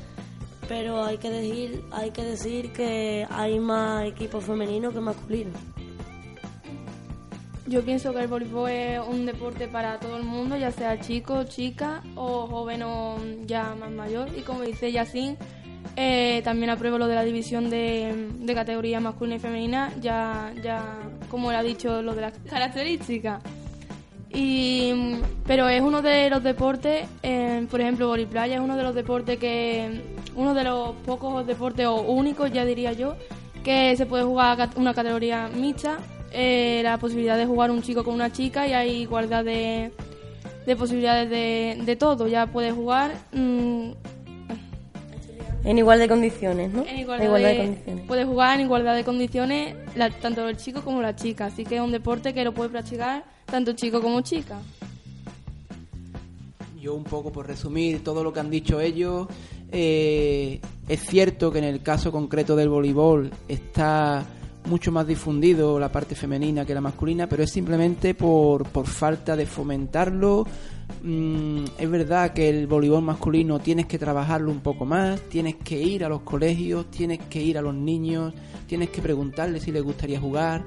pero 0.69 1.05
hay 1.05 1.19
que 1.19 1.31
decir, 1.31 1.85
hay 1.91 2.11
que 2.11 2.25
decir 2.25 2.73
que 2.73 3.27
hay 3.31 3.59
más 3.59 4.05
equipos 4.05 4.45
femeninos 4.45 4.95
que 4.95 5.01
masculinos. 5.01 5.61
Yo 7.67 7.83
pienso 7.83 8.13
que 8.13 8.21
el 8.21 8.29
voleibol 8.29 8.71
es 8.71 9.01
un 9.07 9.27
deporte 9.27 9.69
para 9.69 9.99
todo 10.01 10.17
el 10.17 10.25
mundo, 10.25 10.57
ya 10.57 10.71
sea 10.71 11.01
chico, 11.01 11.45
chica 11.45 12.03
o 12.17 12.47
joven 12.47 12.83
o 12.83 13.17
ya 13.47 13.75
más 13.75 13.91
mayor. 13.91 14.29
Y 14.37 14.43
como 14.43 14.63
dice 14.63 14.91
Yacine, 14.93 15.37
eh, 15.97 16.41
también 16.45 16.71
apruebo 16.71 16.99
lo 16.99 17.07
de 17.07 17.15
la 17.15 17.23
división 17.23 17.69
de, 17.71 18.31
de 18.39 18.55
categoría 18.55 19.01
masculina 19.01 19.37
y 19.37 19.41
femenina, 19.41 19.93
ya, 20.01 20.53
ya 20.63 20.83
como 21.31 21.51
le 21.51 21.59
ha 21.59 21.63
dicho, 21.63 22.03
lo 22.03 22.15
de 22.15 22.23
las 22.23 22.33
características. 22.49 23.43
Y, 24.35 24.93
pero 25.47 25.69
es 25.69 25.83
uno 25.83 26.01
de 26.01 26.31
los 26.31 26.43
deportes, 26.43 27.07
eh, 27.23 27.67
por 27.71 27.81
ejemplo, 27.83 28.09
voliplaya 28.09 28.55
es 28.55 28.61
uno 28.61 28.77
de 28.77 28.83
los 28.83 28.95
deportes 28.95 29.39
que, 29.39 30.01
uno 30.35 30.55
de 30.55 30.65
los 30.65 30.93
pocos 31.05 31.47
deportes 31.47 31.87
o 31.87 32.01
únicos, 32.01 32.51
ya 32.51 32.65
diría 32.65 32.93
yo, 32.93 33.15
que 33.63 33.95
se 33.97 34.07
puede 34.07 34.25
jugar 34.25 34.71
una 34.77 34.95
categoría 34.95 35.51
mixta, 35.55 35.99
eh, 36.33 36.81
la 36.83 36.97
posibilidad 36.97 37.37
de 37.37 37.45
jugar 37.45 37.71
un 37.71 37.83
chico 37.83 38.05
con 38.05 38.15
una 38.15 38.33
chica 38.33 38.67
y 38.67 38.73
hay 38.73 39.03
igualdad 39.03 39.45
de, 39.45 39.93
de 40.65 40.77
posibilidades 40.77 41.29
de, 41.29 41.83
de 41.85 41.97
todo. 41.97 42.27
Ya 42.27 42.47
puedes 42.47 42.73
jugar 42.73 43.13
mm, 43.33 43.91
En 45.65 45.79
igual 45.79 45.99
de 46.01 46.09
condiciones, 46.09 46.73
¿no? 46.73 46.85
en 46.87 46.99
igualdad, 46.99 47.25
igualdad 47.27 47.49
de, 47.51 47.55
de 47.55 47.65
condiciones. 47.67 48.05
puedes 48.07 48.27
jugar 48.27 48.55
en 48.59 48.67
igualdad 48.67 48.95
de 48.97 49.05
condiciones 49.05 49.77
la- 49.95 50.11
tanto 50.11 50.49
el 50.49 50.57
chico 50.57 50.83
como 50.83 51.01
la 51.03 51.15
chica. 51.15 51.47
Así 51.47 51.65
que 51.65 51.77
es 51.77 51.81
un 51.81 51.93
deporte 51.93 52.35
que 52.35 52.43
lo 52.45 52.53
puede 52.53 52.71
practicar 52.71 53.25
tanto 53.47 53.73
chico 53.75 54.01
como 54.03 54.21
chica. 54.23 54.59
Yo 56.81 56.95
un 56.95 57.05
poco 57.05 57.31
por 57.31 57.47
resumir 57.47 58.03
todo 58.03 58.25
lo 58.25 58.33
que 58.33 58.41
han 58.41 58.51
dicho 58.51 58.81
ellos, 58.81 59.29
eh, 59.71 60.61
es 60.89 61.01
cierto 61.07 61.53
que 61.53 61.59
en 61.59 61.65
el 61.65 61.81
caso 61.83 62.11
concreto 62.11 62.57
del 62.57 62.69
voleibol 62.69 63.31
está 63.47 64.25
mucho 64.65 64.93
más 64.93 65.07
difundido 65.07 65.79
la 65.79 65.91
parte 65.91 66.15
femenina 66.15 66.65
que 66.65 66.75
la 66.75 66.81
masculina, 66.81 67.27
pero 67.27 67.43
es 67.43 67.51
simplemente 67.51 68.15
por, 68.15 68.65
por 68.69 68.87
falta 68.87 69.37
de 69.37 69.47
fomentarlo. 69.47 70.47
Mm, 71.03 71.65
es 71.79 71.91
verdad 71.91 72.33
que 72.33 72.49
el 72.49 72.67
voleibol 72.67 73.03
masculino 73.03 73.59
tienes 73.59 73.87
que 73.87 73.99
trabajarlo 73.99 74.51
un 74.51 74.61
poco 74.61 74.85
más, 74.85 75.21
tienes 75.23 75.57
que 75.57 75.81
ir 75.81 76.05
a 76.05 76.09
los 76.09 76.23
colegios, 76.23 76.91
tienes 76.91 77.19
que 77.19 77.43
ir 77.43 77.59
a 77.59 77.63
los 77.63 77.75
niños, 77.75 78.35
tienes 78.67 78.91
que 78.91 79.03
preguntarles 79.03 79.63
si 79.63 79.73
les 79.73 79.83
gustaría 79.83 80.21
jugar. 80.21 80.65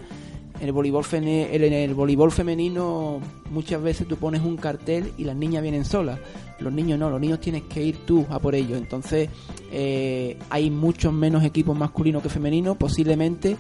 En 0.60 0.68
el 0.68 0.72
voleibol, 0.72 1.04
en 1.12 1.74
el 1.74 1.94
voleibol 1.94 2.32
femenino 2.32 3.20
muchas 3.50 3.82
veces 3.82 4.08
tú 4.08 4.16
pones 4.16 4.42
un 4.42 4.56
cartel 4.56 5.12
y 5.18 5.26
las 5.26 5.36
niñas 5.36 5.62
vienen 5.62 5.84
solas. 5.84 6.20
Los 6.60 6.72
niños 6.72 6.98
no, 6.98 7.10
los 7.10 7.20
niños 7.20 7.40
tienes 7.40 7.64
que 7.64 7.84
ir 7.84 8.06
tú 8.06 8.26
a 8.30 8.40
por 8.40 8.56
ellos. 8.56 8.78
Entonces 8.78 9.30
eh, 9.72 10.38
hay 10.50 10.70
muchos 10.70 11.14
menos 11.14 11.44
equipos 11.44 11.78
masculinos 11.78 12.24
que 12.24 12.30
femeninos, 12.30 12.78
posiblemente 12.78 13.58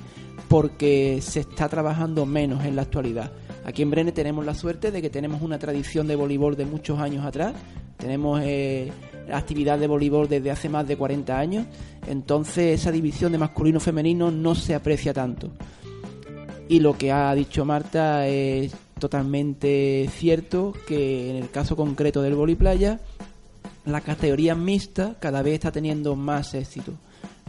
porque 0.48 1.20
se 1.22 1.42
está 1.42 1.68
trabajando 1.68 2.26
menos 2.26 2.64
en 2.66 2.76
la 2.76 2.84
actualidad. 2.84 3.32
Aquí 3.66 3.82
en 3.82 3.90
Brene 3.90 4.12
tenemos 4.12 4.46
la 4.46 4.54
suerte 4.54 4.92
de 4.92 5.02
que 5.02 5.10
tenemos 5.10 5.42
una 5.42 5.58
tradición 5.58 6.08
de 6.08 6.16
voleibol 6.16 6.56
de 6.56 6.66
muchos 6.66 7.00
años 7.00 7.26
atrás. 7.26 7.54
Tenemos 7.98 8.40
eh, 8.44 8.92
actividad 9.32 9.80
de 9.80 9.88
voleibol 9.88 10.30
desde 10.30 10.52
hace 10.52 10.70
más 10.70 10.88
de 10.88 10.98
40 10.98 11.38
años. 11.38 11.66
Entonces 12.08 12.80
esa 12.80 12.92
división 12.92 13.32
de 13.32 13.40
masculino-femenino 13.40 14.30
no 14.32 14.54
se 14.54 14.76
aprecia 14.76 15.14
tanto. 15.14 15.52
Y 16.68 16.80
lo 16.80 16.98
que 16.98 17.12
ha 17.12 17.34
dicho 17.34 17.66
Marta 17.66 18.28
es 18.28 18.74
totalmente 19.00 20.10
cierto 20.14 20.74
que 20.88 21.30
en 21.30 21.36
el 21.38 21.50
caso 21.50 21.76
concreto 21.76 22.22
del 22.22 22.36
voliplaya, 22.36 23.00
la 23.86 24.02
categoría 24.02 24.56
mixta 24.56 25.16
cada 25.20 25.42
vez 25.42 25.56
está 25.56 25.72
teniendo 25.72 26.16
más 26.16 26.54
éxito. 26.54 26.94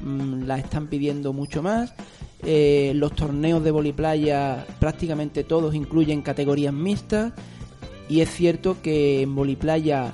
Mm, 0.02 0.44
La 0.44 0.59
están 0.59 0.88
pidiendo 0.88 1.32
mucho 1.32 1.62
más. 1.62 1.94
Eh, 2.42 2.92
los 2.94 3.12
torneos 3.14 3.64
de 3.64 3.70
voliplaya 3.70 4.66
prácticamente 4.78 5.44
todos 5.44 5.74
incluyen 5.74 6.22
categorías 6.22 6.74
mixtas. 6.74 7.32
Y 8.09 8.20
es 8.20 8.30
cierto 8.30 8.76
que 8.82 9.22
en 9.22 9.35
voliplaya, 9.35 10.12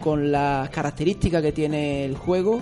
con 0.00 0.30
las 0.30 0.70
características 0.70 1.42
que 1.42 1.52
tiene 1.52 2.04
el 2.04 2.16
juego, 2.16 2.60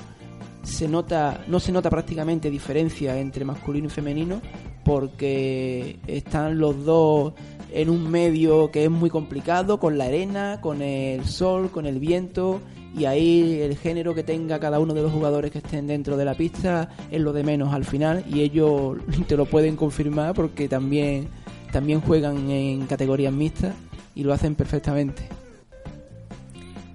se 0.62 0.88
nota, 0.88 1.44
no 1.48 1.60
se 1.60 1.72
nota 1.72 1.90
prácticamente 1.90 2.50
diferencia 2.50 3.18
entre 3.18 3.44
masculino 3.44 3.88
y 3.88 3.90
femenino 3.90 4.40
porque 4.84 5.98
están 6.06 6.58
los 6.58 6.84
dos 6.84 7.34
en 7.72 7.90
un 7.90 8.10
medio 8.10 8.70
que 8.70 8.84
es 8.84 8.90
muy 8.90 9.10
complicado, 9.10 9.78
con 9.78 9.98
la 9.98 10.04
arena, 10.04 10.60
con 10.60 10.82
el 10.82 11.24
sol, 11.24 11.70
con 11.70 11.86
el 11.86 11.98
viento, 11.98 12.60
y 12.96 13.04
ahí 13.04 13.60
el 13.60 13.76
género 13.76 14.14
que 14.14 14.22
tenga 14.22 14.58
cada 14.58 14.80
uno 14.80 14.94
de 14.94 15.02
los 15.02 15.12
jugadores 15.12 15.50
que 15.50 15.58
estén 15.58 15.86
dentro 15.86 16.16
de 16.16 16.24
la 16.24 16.34
pista 16.34 16.88
es 17.10 17.20
lo 17.20 17.32
de 17.32 17.44
menos 17.44 17.72
al 17.72 17.84
final, 17.84 18.24
y 18.28 18.40
ellos 18.40 18.98
te 19.28 19.36
lo 19.36 19.46
pueden 19.46 19.76
confirmar 19.76 20.34
porque 20.34 20.68
también, 20.68 21.28
también 21.72 22.00
juegan 22.00 22.50
en 22.50 22.86
categorías 22.86 23.32
mixtas 23.32 23.74
y 24.14 24.24
lo 24.24 24.32
hacen 24.32 24.54
perfectamente. 24.54 25.22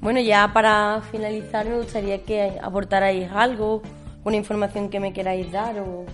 Bueno, 0.01 0.19
ya 0.19 0.51
para 0.53 1.01
finalizar 1.11 1.65
me 1.65 1.77
gustaría 1.77 2.21
que 2.21 2.59
aportarais 2.61 3.31
algo, 3.31 3.81
una 4.23 4.35
información 4.35 4.89
que 4.89 4.99
me 4.99 5.13
queráis 5.13 5.51
dar 5.51 5.79
o... 5.79 6.05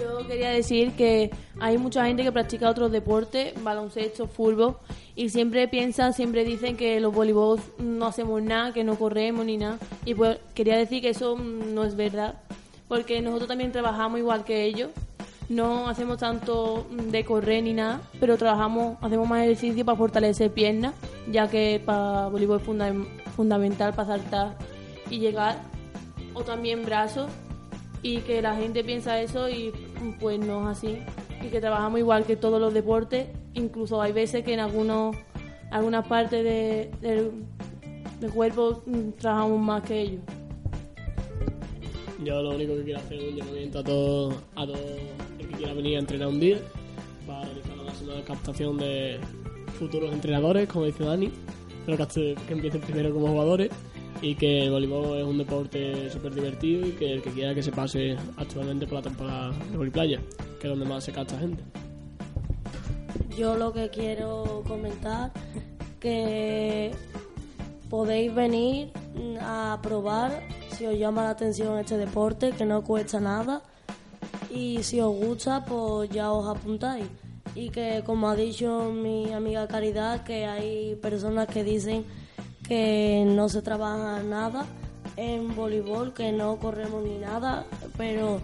Yo 0.00 0.26
quería 0.26 0.50
decir 0.50 0.92
que 0.92 1.30
hay 1.60 1.76
mucha 1.78 2.06
gente 2.06 2.22
que 2.22 2.32
practica 2.32 2.70
otros 2.70 2.90
deportes, 2.90 3.52
baloncesto, 3.62 4.26
fútbol, 4.26 4.76
y 5.14 5.28
siempre 5.28 5.68
piensan, 5.68 6.14
siempre 6.14 6.44
dicen 6.44 6.76
que 6.76 6.98
los 7.00 7.12
voleibol 7.12 7.60
no 7.78 8.06
hacemos 8.06 8.40
nada, 8.42 8.72
que 8.72 8.82
no 8.84 8.96
corremos 8.96 9.44
ni 9.44 9.56
nada. 9.58 9.78
Y 10.04 10.14
pues 10.14 10.38
quería 10.54 10.78
decir 10.78 11.02
que 11.02 11.10
eso 11.10 11.36
no 11.36 11.84
es 11.84 11.96
verdad, 11.96 12.36
porque 12.88 13.20
nosotros 13.20 13.48
también 13.48 13.72
trabajamos 13.72 14.18
igual 14.18 14.44
que 14.44 14.64
ellos. 14.64 14.90
No 15.50 15.88
hacemos 15.88 16.18
tanto 16.18 16.86
de 16.90 17.24
correr 17.24 17.64
ni 17.64 17.72
nada, 17.72 18.00
pero 18.20 18.36
trabajamos, 18.38 18.96
hacemos 19.02 19.28
más 19.28 19.42
ejercicio 19.42 19.84
para 19.84 19.98
fortalecer 19.98 20.52
piernas, 20.52 20.94
ya 21.30 21.48
que 21.50 21.82
para 21.84 22.28
voleibol 22.28 22.58
es 22.60 22.62
funda- 22.66 22.94
fundamental 23.36 23.92
para 23.92 24.16
saltar 24.16 24.56
y 25.10 25.18
llegar, 25.18 25.58
o 26.34 26.42
también 26.44 26.84
brazos 26.84 27.28
y 28.02 28.18
que 28.18 28.40
la 28.42 28.56
gente 28.56 28.82
piensa 28.84 29.20
eso 29.20 29.48
y 29.48 29.72
pues 30.18 30.38
no 30.38 30.70
es 30.70 30.78
así. 30.78 30.98
Y 31.42 31.48
que 31.48 31.60
trabajamos 31.60 31.98
igual 31.98 32.24
que 32.24 32.36
todos 32.36 32.60
los 32.60 32.72
deportes 32.72 33.28
incluso 33.54 34.00
hay 34.00 34.12
veces 34.12 34.44
que 34.44 34.54
en 34.54 34.60
algunos 34.60 35.16
algunas 35.70 36.06
partes 36.06 36.42
de, 36.42 36.90
del, 37.00 37.32
cuerpo 38.32 38.82
mm, 38.86 39.10
trabajamos 39.18 39.60
más 39.60 39.82
que 39.84 40.00
ellos. 40.00 40.20
Yo 42.24 42.42
lo 42.42 42.50
único 42.50 42.74
que 42.76 42.82
quiero 42.82 42.98
hacer 42.98 43.18
es 43.18 43.30
un 43.30 43.36
llamamiento 43.36 43.78
a 43.78 43.84
todo, 43.84 44.34
a 44.56 44.66
todo 44.66 44.76
el 45.38 45.46
que 45.48 45.56
quiera 45.56 45.72
venir 45.72 45.96
a 45.96 46.00
entrenar 46.00 46.28
un 46.28 46.40
día 46.40 46.58
para 47.26 47.44
realizar 47.44 47.72
una 48.04 48.24
captación 48.24 48.76
de 48.76 49.18
futuros 49.78 50.12
entrenadores, 50.12 50.68
como 50.68 50.84
dice 50.84 51.04
Dani, 51.04 51.30
pero 51.86 51.96
que, 51.96 52.36
que 52.46 52.52
empiecen 52.52 52.80
primero 52.82 53.14
como 53.14 53.28
jugadores 53.28 53.70
y 54.22 54.34
que 54.34 54.64
el 54.64 54.70
voleibol 54.70 55.18
es 55.18 55.24
un 55.24 55.38
deporte 55.38 56.10
súper 56.10 56.34
divertido 56.34 56.86
y 56.86 56.92
que 56.92 57.12
el 57.12 57.22
que 57.22 57.30
quiera 57.30 57.54
que 57.54 57.62
se 57.62 57.72
pase 57.72 58.16
actualmente 58.36 58.86
por 58.86 58.96
la 58.96 59.02
temporada 59.02 59.52
de 59.70 59.76
voliplaya, 59.76 60.20
que 60.60 60.66
es 60.66 60.70
donde 60.70 60.84
más 60.84 61.04
se 61.04 61.12
capta 61.12 61.38
gente. 61.38 61.62
Yo 63.36 63.56
lo 63.56 63.72
que 63.72 63.88
quiero 63.88 64.62
comentar 64.66 65.32
que 65.98 66.92
podéis 67.88 68.34
venir 68.34 68.90
a 69.40 69.78
probar 69.82 70.42
si 70.76 70.86
os 70.86 70.98
llama 70.98 71.24
la 71.24 71.30
atención 71.30 71.78
este 71.78 71.96
deporte, 71.96 72.52
que 72.52 72.64
no 72.64 72.82
cuesta 72.82 73.20
nada. 73.20 73.62
Y 74.50 74.82
si 74.82 75.00
os 75.00 75.14
gusta, 75.14 75.64
pues 75.64 76.08
ya 76.10 76.32
os 76.32 76.48
apuntáis. 76.48 77.06
Y 77.54 77.70
que, 77.70 78.02
como 78.06 78.28
ha 78.28 78.36
dicho 78.36 78.90
mi 78.90 79.32
amiga 79.32 79.68
Caridad, 79.68 80.24
que 80.24 80.46
hay 80.46 80.94
personas 80.96 81.48
que 81.48 81.64
dicen 81.64 82.04
que 82.70 83.24
no 83.26 83.48
se 83.48 83.62
trabaja 83.62 84.22
nada 84.22 84.64
en 85.16 85.56
voleibol, 85.56 86.14
que 86.14 86.30
no 86.30 86.56
corremos 86.58 87.02
ni 87.02 87.18
nada, 87.18 87.66
pero 87.96 88.40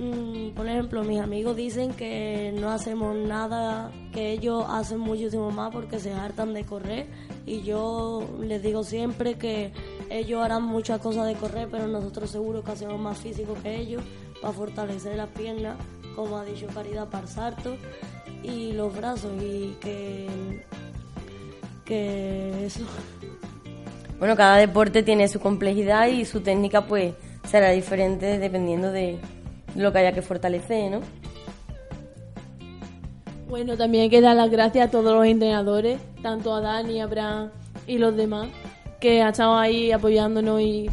Mm, 0.00 0.52
por 0.52 0.66
ejemplo, 0.66 1.04
mis 1.04 1.20
amigos 1.20 1.54
dicen 1.56 1.92
que 1.92 2.54
no 2.58 2.70
hacemos 2.70 3.14
nada, 3.14 3.92
que 4.14 4.32
ellos 4.32 4.64
hacen 4.66 4.98
muchísimo 4.98 5.50
más 5.50 5.70
porque 5.72 6.00
se 6.00 6.10
hartan 6.14 6.54
de 6.54 6.64
correr 6.64 7.06
y 7.44 7.60
yo 7.60 8.26
les 8.40 8.62
digo 8.62 8.82
siempre 8.82 9.34
que 9.34 9.72
ellos 10.08 10.42
harán 10.42 10.62
muchas 10.62 11.00
cosas 11.00 11.26
de 11.26 11.34
correr, 11.34 11.68
pero 11.70 11.86
nosotros 11.86 12.30
seguro 12.30 12.64
que 12.64 12.70
hacemos 12.70 12.98
más 12.98 13.18
físico 13.18 13.54
que 13.62 13.76
ellos 13.76 14.02
para 14.40 14.54
fortalecer 14.54 15.16
las 15.16 15.28
piernas, 15.28 15.76
como 16.16 16.38
ha 16.38 16.46
dicho 16.46 16.66
Caridad, 16.72 17.08
salto 17.26 17.76
y 18.42 18.72
los 18.72 18.96
brazos 18.96 19.32
y 19.42 19.76
que, 19.82 20.64
que 21.84 22.64
eso. 22.64 22.86
Bueno, 24.20 24.36
cada 24.36 24.58
deporte 24.58 25.02
tiene 25.02 25.28
su 25.28 25.40
complejidad 25.40 26.06
y 26.08 26.26
su 26.26 26.42
técnica 26.42 26.86
pues 26.86 27.14
será 27.48 27.70
diferente 27.70 28.38
dependiendo 28.38 28.92
de 28.92 29.18
lo 29.74 29.92
que 29.92 29.98
haya 29.98 30.12
que 30.12 30.20
fortalecer, 30.20 30.90
¿no? 30.90 31.00
Bueno, 33.48 33.78
también 33.78 34.02
hay 34.02 34.10
que 34.10 34.20
dar 34.20 34.36
las 34.36 34.50
gracias 34.50 34.88
a 34.88 34.90
todos 34.90 35.14
los 35.14 35.24
entrenadores, 35.24 35.98
tanto 36.22 36.54
a 36.54 36.60
Dani, 36.60 37.00
a 37.00 37.04
Abraham 37.04 37.50
y 37.86 37.96
los 37.96 38.14
demás, 38.14 38.48
que 39.00 39.22
han 39.22 39.30
estado 39.30 39.56
ahí 39.56 39.90
apoyándonos 39.90 40.60
y, 40.60 40.90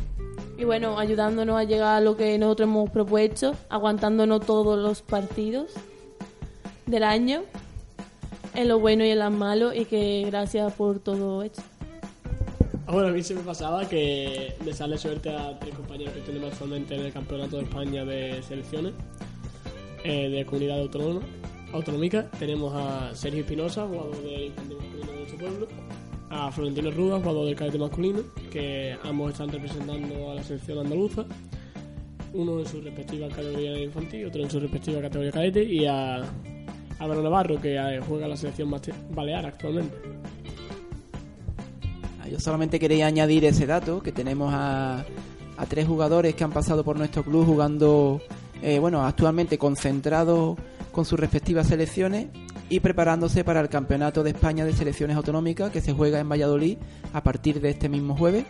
y 0.58 0.64
bueno, 0.64 0.98
ayudándonos 0.98 1.60
a 1.60 1.66
llegar 1.66 1.98
a 1.98 2.02
lo 2.02 2.16
que 2.16 2.38
nosotros 2.38 2.70
hemos 2.70 2.90
propuesto, 2.90 3.56
aguantándonos 3.68 4.46
todos 4.46 4.80
los 4.80 5.02
partidos 5.02 5.74
del 6.86 7.04
año, 7.04 7.42
en 8.56 8.70
lo 8.70 8.80
bueno 8.80 9.04
y 9.04 9.10
en 9.10 9.20
lo 9.20 9.30
malo, 9.32 9.74
y 9.74 9.84
que 9.84 10.24
gracias 10.28 10.72
por 10.74 11.00
todo 11.00 11.44
esto. 11.44 11.62
Bueno, 12.90 13.10
a 13.10 13.12
mí 13.12 13.22
se 13.22 13.36
me 13.36 13.42
pasaba 13.42 13.88
que 13.88 14.56
le 14.64 14.74
sale 14.74 14.98
suerte 14.98 15.30
a 15.30 15.60
tres 15.60 15.76
compañeros 15.76 16.14
que 16.14 16.22
tenemos 16.22 16.54
actualmente 16.54 16.96
en 16.96 17.02
el 17.02 17.12
Campeonato 17.12 17.58
de 17.58 17.64
España 17.64 18.06
de 18.06 18.42
Selecciones 18.42 18.94
eh, 20.06 20.30
de 20.30 20.46
Comunidad 20.46 20.80
Autónoma, 20.80 21.20
Autonómica. 21.74 22.32
Tenemos 22.40 22.74
a 22.74 23.14
Sergio 23.14 23.42
Espinosa, 23.42 23.86
jugador 23.86 24.16
del 24.24 24.46
infantil 24.46 24.78
masculino 24.78 25.12
de 25.12 25.18
nuestro 25.18 25.38
pueblo, 25.38 25.68
a 26.30 26.50
Florentino 26.50 26.92
Ruda, 26.92 27.18
jugador 27.18 27.46
del 27.48 27.56
cadete 27.58 27.78
masculino, 27.78 28.22
que 28.50 28.96
ambos 29.04 29.34
están 29.34 29.50
representando 29.50 30.32
a 30.32 30.36
la 30.36 30.44
selección 30.44 30.80
andaluza, 30.80 31.26
uno 32.34 32.60
en 32.62 32.66
su 32.68 32.80
respectiva 32.80 33.28
categoría 33.28 33.84
infantil, 33.84 34.28
otro 34.28 34.44
en 34.44 34.50
su 34.50 34.62
respectiva 34.62 35.02
categoría 35.02 35.34
cadete, 35.34 35.62
y 35.62 35.86
a 35.86 36.24
Álvaro 37.00 37.22
Navarro, 37.22 37.60
que 37.62 37.76
eh, 37.76 38.00
juega 38.08 38.24
en 38.24 38.30
la 38.30 38.38
selección 38.38 38.74
balear 39.10 39.46
actualmente. 39.46 39.94
Yo 42.30 42.40
solamente 42.40 42.80
quería 42.80 43.08
añadir 43.08 43.46
ese 43.46 43.66
dato, 43.66 44.02
que 44.02 44.12
tenemos 44.12 44.54
a, 44.54 45.06
a 45.58 45.66
tres 45.66 45.88
jugadores 45.88 46.36
que 46.36 46.44
han 46.44 46.52
pasado 46.52 46.84
por 46.84 46.98
nuestro 46.98 47.24
club 47.24 47.46
jugando, 47.46 48.22
eh, 48.62 48.80
bueno, 48.80 49.06
actualmente 49.06 49.58
concentrados 49.58 50.58
con 50.92 51.06
sus 51.06 51.20
respectivas 51.20 51.68
selecciones 51.68 52.28
y 52.70 52.80
preparándose 52.80 53.44
para 53.44 53.62
el 53.62 53.70
Campeonato 53.70 54.24
de 54.24 54.32
España 54.32 54.66
de 54.66 54.74
Selecciones 54.74 55.16
Autonómicas 55.16 55.72
que 55.72 55.82
se 55.82 55.94
juega 55.94 56.20
en 56.20 56.30
Valladolid 56.30 56.78
a 57.14 57.22
partir 57.24 57.62
de 57.62 57.70
este 57.70 57.90
mismo 57.90 58.16
jueves. 58.16 58.46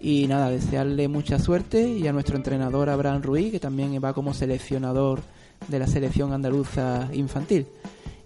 Y 0.00 0.26
nada, 0.26 0.50
desearle 0.50 1.08
mucha 1.08 1.38
suerte 1.38 1.88
y 1.88 2.06
a 2.06 2.12
nuestro 2.12 2.36
entrenador 2.36 2.90
Abraham 2.90 3.22
Ruiz, 3.22 3.50
que 3.50 3.60
también 3.60 3.98
va 4.04 4.12
como 4.12 4.34
seleccionador 4.34 5.20
de 5.68 5.78
la 5.78 5.86
selección 5.86 6.32
andaluza 6.32 7.08
infantil. 7.14 7.66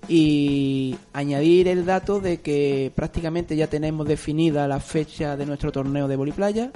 Y 0.08 0.96
añadir 1.12 1.68
el 1.68 1.84
dato 1.84 2.20
de 2.20 2.40
que 2.40 2.90
prácticamente 2.94 3.56
ya 3.56 3.66
tenemos 3.66 4.08
definida 4.08 4.66
la 4.66 4.80
fecha 4.80 5.36
de 5.36 5.44
nuestro 5.44 5.70
torneo 5.70 6.08
de 6.08 6.16
voliplaya. 6.16 6.72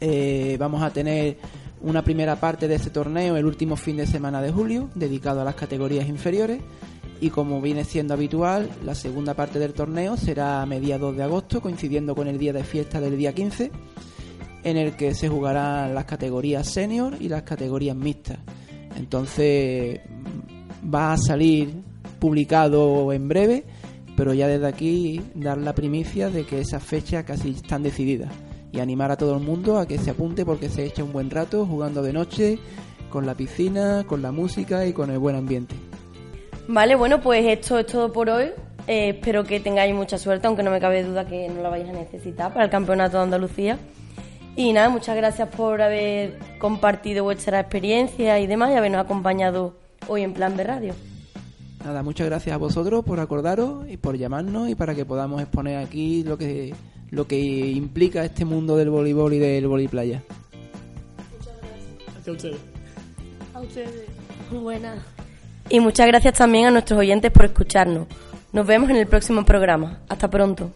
Eh, 0.00 0.56
vamos 0.58 0.82
a 0.82 0.90
tener 0.90 1.38
una 1.82 2.02
primera 2.02 2.36
parte 2.36 2.68
de 2.68 2.76
este 2.76 2.90
torneo 2.90 3.36
el 3.36 3.46
último 3.46 3.76
fin 3.76 3.96
de 3.96 4.06
semana 4.06 4.40
de 4.40 4.52
julio, 4.52 4.90
dedicado 4.94 5.40
a 5.40 5.44
las 5.44 5.54
categorías 5.54 6.08
inferiores. 6.08 6.60
Y 7.20 7.30
como 7.30 7.60
viene 7.60 7.84
siendo 7.84 8.14
habitual, 8.14 8.68
la 8.84 8.94
segunda 8.94 9.34
parte 9.34 9.58
del 9.58 9.74
torneo 9.74 10.16
será 10.16 10.60
a 10.60 10.66
mediados 10.66 11.16
de 11.16 11.22
agosto, 11.22 11.60
coincidiendo 11.60 12.14
con 12.14 12.26
el 12.26 12.36
día 12.36 12.52
de 12.52 12.64
fiesta 12.64 13.00
del 13.00 13.16
día 13.16 13.32
15, 13.32 13.70
en 14.64 14.76
el 14.76 14.96
que 14.96 15.14
se 15.14 15.28
jugarán 15.28 15.94
las 15.94 16.04
categorías 16.04 16.68
senior 16.68 17.14
y 17.20 17.28
las 17.28 17.42
categorías 17.42 17.96
mixtas. 17.96 18.38
Entonces 18.96 20.00
va 20.92 21.12
a 21.12 21.16
salir 21.16 21.91
publicado 22.22 23.12
en 23.12 23.26
breve, 23.26 23.64
pero 24.16 24.32
ya 24.32 24.46
desde 24.46 24.68
aquí 24.68 25.20
dar 25.34 25.58
la 25.58 25.74
primicia 25.74 26.30
de 26.30 26.46
que 26.46 26.60
esas 26.60 26.80
fechas 26.80 27.24
casi 27.24 27.50
están 27.50 27.82
decididas 27.82 28.30
y 28.70 28.78
animar 28.78 29.10
a 29.10 29.16
todo 29.16 29.34
el 29.34 29.42
mundo 29.42 29.76
a 29.76 29.88
que 29.88 29.98
se 29.98 30.10
apunte 30.10 30.44
porque 30.44 30.68
se 30.68 30.84
echa 30.84 31.02
un 31.02 31.12
buen 31.12 31.30
rato 31.30 31.66
jugando 31.66 32.00
de 32.00 32.12
noche, 32.12 32.60
con 33.10 33.26
la 33.26 33.34
piscina, 33.34 34.04
con 34.06 34.22
la 34.22 34.30
música 34.30 34.86
y 34.86 34.92
con 34.92 35.10
el 35.10 35.18
buen 35.18 35.34
ambiente. 35.34 35.74
Vale, 36.68 36.94
bueno, 36.94 37.20
pues 37.20 37.44
esto 37.44 37.80
es 37.80 37.86
todo 37.86 38.12
por 38.12 38.30
hoy. 38.30 38.50
Eh, 38.86 39.08
espero 39.08 39.42
que 39.42 39.58
tengáis 39.58 39.92
mucha 39.92 40.16
suerte, 40.16 40.46
aunque 40.46 40.62
no 40.62 40.70
me 40.70 40.78
cabe 40.78 41.02
duda 41.02 41.26
que 41.26 41.48
no 41.48 41.60
la 41.60 41.70
vais 41.70 41.88
a 41.88 41.92
necesitar 41.92 42.52
para 42.52 42.66
el 42.66 42.70
Campeonato 42.70 43.16
de 43.16 43.24
Andalucía. 43.24 43.78
Y 44.54 44.72
nada, 44.72 44.90
muchas 44.90 45.16
gracias 45.16 45.48
por 45.48 45.82
haber 45.82 46.38
compartido 46.60 47.24
vuestra 47.24 47.58
experiencia 47.58 48.38
y 48.38 48.46
demás 48.46 48.70
y 48.70 48.74
habernos 48.74 49.00
acompañado 49.04 49.74
hoy 50.06 50.22
en 50.22 50.34
Plan 50.34 50.56
de 50.56 50.62
Radio. 50.62 50.94
Nada, 51.84 52.02
muchas 52.02 52.28
gracias 52.28 52.54
a 52.54 52.58
vosotros 52.58 53.04
por 53.04 53.18
acordaros 53.18 53.88
y 53.88 53.96
por 53.96 54.16
llamarnos 54.16 54.68
y 54.68 54.74
para 54.74 54.94
que 54.94 55.04
podamos 55.04 55.42
exponer 55.42 55.78
aquí 55.78 56.22
lo 56.22 56.38
que 56.38 56.74
lo 57.10 57.26
que 57.26 57.38
implica 57.38 58.24
este 58.24 58.44
mundo 58.44 58.76
del 58.76 58.88
voleibol 58.88 59.34
y 59.34 59.38
del 59.38 59.66
voliplaya. 59.66 60.22
Gracias 62.06 62.28
a 62.28 62.32
ustedes. 62.32 62.60
A 63.52 63.60
ustedes. 63.60 64.06
Buenas. 64.50 64.98
Y 65.68 65.80
muchas 65.80 66.06
gracias 66.06 66.34
también 66.34 66.66
a 66.66 66.70
nuestros 66.70 66.98
oyentes 66.98 67.30
por 67.30 67.44
escucharnos. 67.44 68.06
Nos 68.52 68.66
vemos 68.66 68.88
en 68.90 68.96
el 68.96 69.06
próximo 69.06 69.44
programa. 69.44 70.00
Hasta 70.08 70.30
pronto. 70.30 70.70